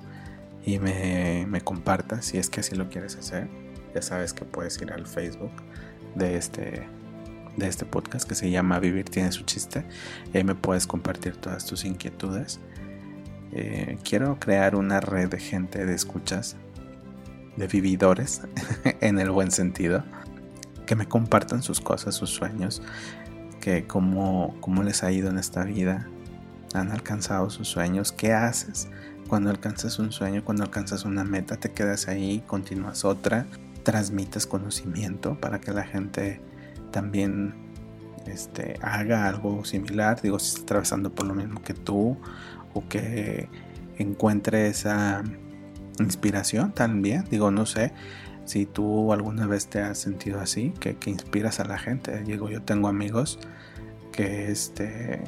y 0.63 0.77
me, 0.77 1.47
me 1.49 1.61
compartas 1.61 2.25
si 2.25 2.37
es 2.37 2.47
que 2.51 2.59
así 2.59 2.75
lo 2.75 2.87
quieres 2.89 3.15
hacer. 3.15 3.49
Ya 3.95 4.03
sabes 4.03 4.33
que 4.33 4.45
puedes 4.45 4.79
ir 4.83 4.91
al 4.91 5.07
Facebook 5.07 5.49
de 6.13 6.37
este, 6.37 6.87
de 7.57 7.67
este 7.67 7.85
podcast 7.85 8.29
que 8.29 8.35
se 8.35 8.51
llama 8.51 8.77
Vivir 8.77 9.05
tiene 9.05 9.31
su 9.31 9.45
chiste. 9.45 9.83
Ahí 10.35 10.43
me 10.43 10.53
puedes 10.53 10.85
compartir 10.85 11.37
todas 11.37 11.65
tus 11.65 11.85
inquietudes. 11.85 12.59
Eh, 13.51 13.97
quiero 14.03 14.37
crear 14.39 14.75
una 14.75 14.99
red 14.99 15.29
de 15.29 15.39
gente 15.39 15.87
de 15.87 15.95
escuchas, 15.95 16.55
de 17.57 17.65
vividores, 17.65 18.43
en 19.01 19.17
el 19.17 19.31
buen 19.31 19.49
sentido 19.49 20.03
que 20.85 20.95
me 20.95 21.07
compartan 21.07 21.61
sus 21.61 21.81
cosas, 21.81 22.15
sus 22.15 22.29
sueños, 22.29 22.81
que 23.59 23.85
cómo, 23.87 24.55
cómo 24.61 24.83
les 24.83 25.03
ha 25.03 25.11
ido 25.11 25.29
en 25.29 25.37
esta 25.37 25.63
vida, 25.63 26.07
han 26.73 26.91
alcanzado 26.91 27.49
sus 27.49 27.67
sueños, 27.67 28.11
qué 28.11 28.33
haces 28.33 28.89
cuando 29.27 29.49
alcanzas 29.49 29.97
un 29.99 30.11
sueño, 30.11 30.43
cuando 30.43 30.63
alcanzas 30.63 31.05
una 31.05 31.23
meta, 31.23 31.57
te 31.57 31.71
quedas 31.71 32.07
ahí, 32.07 32.43
continúas 32.45 33.05
otra, 33.05 33.47
transmites 33.83 34.45
conocimiento 34.45 35.39
para 35.39 35.59
que 35.59 35.71
la 35.71 35.83
gente 35.83 36.41
también 36.91 37.55
este, 38.27 38.77
haga 38.81 39.27
algo 39.27 39.65
similar, 39.65 40.21
digo, 40.21 40.39
si 40.39 40.49
está 40.49 40.63
atravesando 40.63 41.13
por 41.13 41.25
lo 41.25 41.33
mismo 41.33 41.61
que 41.63 41.73
tú, 41.73 42.17
o 42.73 42.87
que 42.87 43.49
encuentre 43.97 44.67
esa 44.67 45.23
inspiración 45.99 46.71
también, 46.73 47.25
digo, 47.29 47.51
no 47.51 47.65
sé, 47.65 47.93
si 48.45 48.67
tú 48.67 49.11
alguna 49.11 49.47
vez 49.47 49.67
te 49.67 49.81
has 49.81 49.97
sentido 49.97 50.39
así, 50.39 50.71
que, 50.79 50.97
inspiras 51.07 51.59
a 51.59 51.65
la 51.65 51.77
gente. 51.77 52.23
Digo, 52.23 52.49
yo 52.49 52.61
tengo 52.61 52.87
amigos 52.87 53.39
que 54.11 54.51
este 54.51 55.23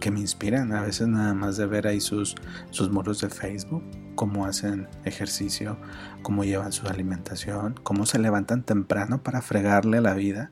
que 0.00 0.10
me 0.10 0.18
inspiran 0.18 0.72
a 0.72 0.82
veces 0.82 1.06
nada 1.06 1.32
más 1.32 1.56
de 1.56 1.64
ver 1.64 1.86
ahí 1.86 2.00
sus, 2.00 2.34
sus 2.70 2.90
muros 2.90 3.20
de 3.20 3.28
Facebook, 3.28 3.84
cómo 4.16 4.46
hacen 4.46 4.88
ejercicio, 5.04 5.78
cómo 6.22 6.42
llevan 6.42 6.72
su 6.72 6.88
alimentación, 6.88 7.76
cómo 7.84 8.04
se 8.04 8.18
levantan 8.18 8.64
temprano 8.64 9.22
para 9.22 9.42
fregarle 9.42 10.00
la 10.00 10.14
vida, 10.14 10.50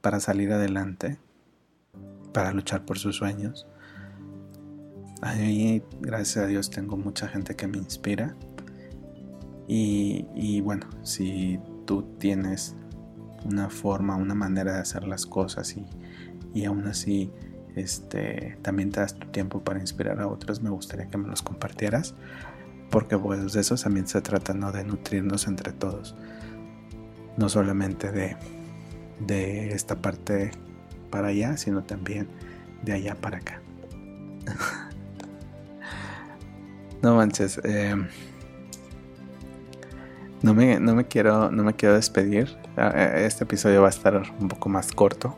para 0.00 0.18
salir 0.18 0.52
adelante, 0.52 1.20
para 2.32 2.52
luchar 2.52 2.84
por 2.84 2.98
sus 2.98 3.14
sueños. 3.14 3.68
Ahí, 5.22 5.84
gracias 6.00 6.44
a 6.44 6.48
Dios, 6.48 6.68
tengo 6.68 6.96
mucha 6.96 7.28
gente 7.28 7.54
que 7.54 7.68
me 7.68 7.78
inspira 7.78 8.34
y, 9.68 10.60
bueno, 10.62 10.86
si 11.02 11.60
tú 11.84 12.02
tienes 12.18 12.74
una 13.44 13.68
forma, 13.68 14.16
una 14.16 14.34
manera 14.34 14.74
de 14.74 14.80
hacer 14.80 15.06
las 15.06 15.26
cosas 15.26 15.76
y, 15.76 15.84
y 16.54 16.64
aún 16.64 16.86
así 16.86 17.30
este, 17.76 18.58
también 18.62 18.90
te 18.90 19.00
das 19.00 19.14
tu 19.14 19.28
tiempo 19.28 19.62
para 19.62 19.78
inspirar 19.78 20.20
a 20.20 20.26
otros, 20.26 20.62
me 20.62 20.70
gustaría 20.70 21.08
que 21.08 21.18
me 21.18 21.28
los 21.28 21.42
compartieras, 21.42 22.14
porque 22.90 23.18
pues 23.18 23.52
de 23.52 23.60
eso 23.60 23.76
también 23.76 24.06
se 24.06 24.20
trata, 24.22 24.54
¿no? 24.54 24.72
De 24.72 24.84
nutrirnos 24.84 25.46
entre 25.46 25.72
todos, 25.72 26.16
no 27.36 27.48
solamente 27.48 28.10
de, 28.10 28.36
de 29.20 29.72
esta 29.72 30.00
parte 30.00 30.50
para 31.10 31.28
allá, 31.28 31.56
sino 31.56 31.84
también 31.84 32.28
de 32.82 32.94
allá 32.94 33.14
para 33.14 33.38
acá. 33.38 33.60
no 37.02 37.16
manches, 37.16 37.60
eh, 37.64 37.94
no 40.42 40.54
me, 40.54 40.78
no 40.78 40.94
me, 40.94 41.06
quiero, 41.06 41.50
no 41.50 41.64
me 41.64 41.74
quiero 41.74 41.94
despedir. 41.94 42.56
Ah, 42.76 42.92
eh, 42.94 43.26
este 43.26 43.44
episodio 43.44 43.82
va 43.82 43.88
a 43.88 43.90
estar 43.90 44.22
un 44.38 44.48
poco 44.48 44.68
más 44.68 44.92
corto. 44.92 45.36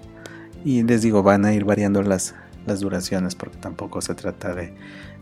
Y 0.65 0.83
les 0.83 1.03
digo, 1.03 1.23
van 1.23 1.45
a 1.45 1.55
ir 1.55 1.65
variando 1.65 2.03
las, 2.03 2.35
las 2.67 2.81
duraciones 2.81 3.35
porque 3.35 3.57
tampoco 3.57 4.01
se 4.01 4.15
trata 4.15 4.55
de, 4.55 4.75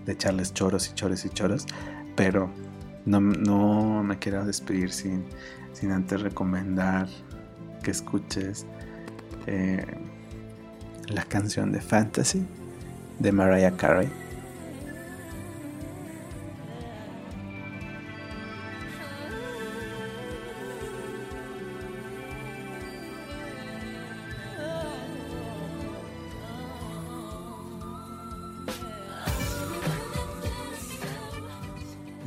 de 0.04 0.12
echarles 0.12 0.52
choros 0.52 0.88
y 0.88 0.94
choros 0.94 1.24
y 1.24 1.28
choros. 1.30 1.66
Pero 2.16 2.50
no, 3.06 3.20
no 3.20 4.02
me 4.02 4.18
quiero 4.18 4.44
despedir 4.44 4.90
sin, 4.92 5.24
sin 5.72 5.92
antes 5.92 6.20
recomendar 6.20 7.08
que 7.82 7.92
escuches 7.92 8.66
eh, 9.46 9.86
la 11.06 11.22
canción 11.24 11.72
de 11.72 11.80
Fantasy 11.80 12.44
de 13.18 13.32
Mariah 13.32 13.76
Carey 13.76 14.10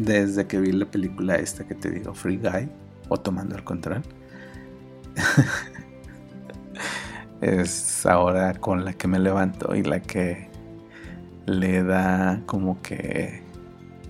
desde 0.03 0.47
que 0.47 0.59
vi 0.59 0.71
la 0.71 0.85
película 0.85 1.35
esta 1.35 1.65
que 1.65 1.75
te 1.75 1.89
digo, 1.89 2.13
Free 2.13 2.37
Guy, 2.37 2.69
o 3.09 3.17
Tomando 3.17 3.55
el 3.55 3.63
Control. 3.63 4.01
es 7.41 8.05
ahora 8.05 8.53
con 8.53 8.85
la 8.85 8.93
que 8.93 9.07
me 9.07 9.19
levanto 9.19 9.75
y 9.75 9.83
la 9.83 10.01
que 10.01 10.49
le 11.45 11.83
da 11.83 12.41
como 12.45 12.81
que 12.81 13.43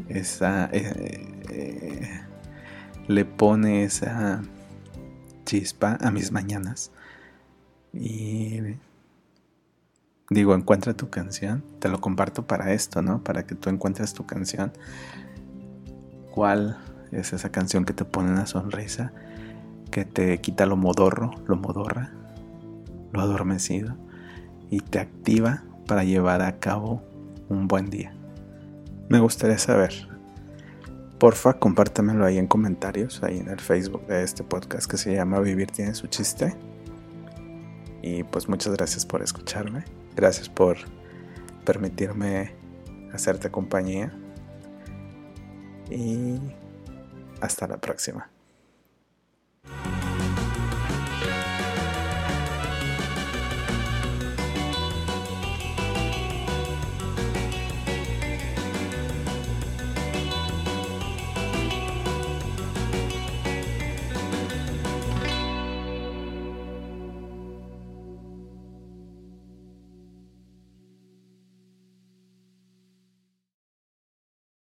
esa... 0.10 0.70
Eh, 0.72 1.44
eh, 1.50 2.22
le 3.08 3.26
pone 3.26 3.84
esa 3.84 4.42
chispa 5.46 5.98
a 6.00 6.12
mis 6.12 6.32
mañanas. 6.32 6.92
Y 7.94 8.60
digo, 10.30 10.56
encuentra 10.56 10.94
tu 10.94 11.10
canción. 11.10 11.64
Te 11.80 11.90
lo 11.90 12.00
comparto 12.00 12.48
para 12.48 12.74
esto, 12.74 13.02
¿no? 13.02 13.24
Para 13.24 13.46
que 13.46 13.56
tú 13.56 13.70
encuentres 13.70 14.14
tu 14.14 14.26
canción. 14.26 14.72
¿Cuál 16.32 16.78
es 17.12 17.34
esa 17.34 17.52
canción 17.52 17.84
que 17.84 17.94
te 17.94 18.06
pone 18.06 18.32
una 18.32 18.46
sonrisa? 18.46 19.12
Que 19.92 20.06
te 20.06 20.40
quita 20.40 20.66
lo 20.66 20.78
modorro, 20.78 21.32
lo 21.46 21.58
modorra, 21.58 22.12
lo 23.12 23.22
adormecido. 23.22 23.96
Y 24.70 24.80
te 24.80 25.00
activa 25.00 25.64
para 25.88 26.06
llevar 26.06 26.42
a 26.42 26.58
cabo 26.60 27.04
un 27.50 27.68
buen 27.68 27.90
día. 27.90 28.14
Me 29.10 29.20
gustaría 29.20 29.58
saber. 29.58 30.08
Porfa, 31.20 31.60
compártamelo 31.60 32.26
ahí 32.26 32.38
en 32.38 32.48
comentarios, 32.48 33.22
ahí 33.24 33.38
en 33.38 33.50
el 33.50 33.60
Facebook 33.60 34.08
de 34.08 34.24
este 34.24 34.44
podcast 34.44 34.90
que 34.90 34.98
se 34.98 35.14
llama 35.14 35.42
Vivir 35.42 35.70
tiene 35.70 35.94
su 35.94 36.08
chiste. 36.08 36.56
Y 38.02 38.24
pues 38.24 38.48
muchas 38.48 38.74
gracias 38.74 39.06
por 39.06 39.22
escucharme. 39.22 39.84
Gracias 40.16 40.48
por 40.48 40.78
permitirme 41.66 42.56
hacerte 43.14 43.52
compañía. 43.52 44.14
Y 45.92 46.40
hasta 47.42 47.68
la 47.68 47.80
próxima. 47.80 48.31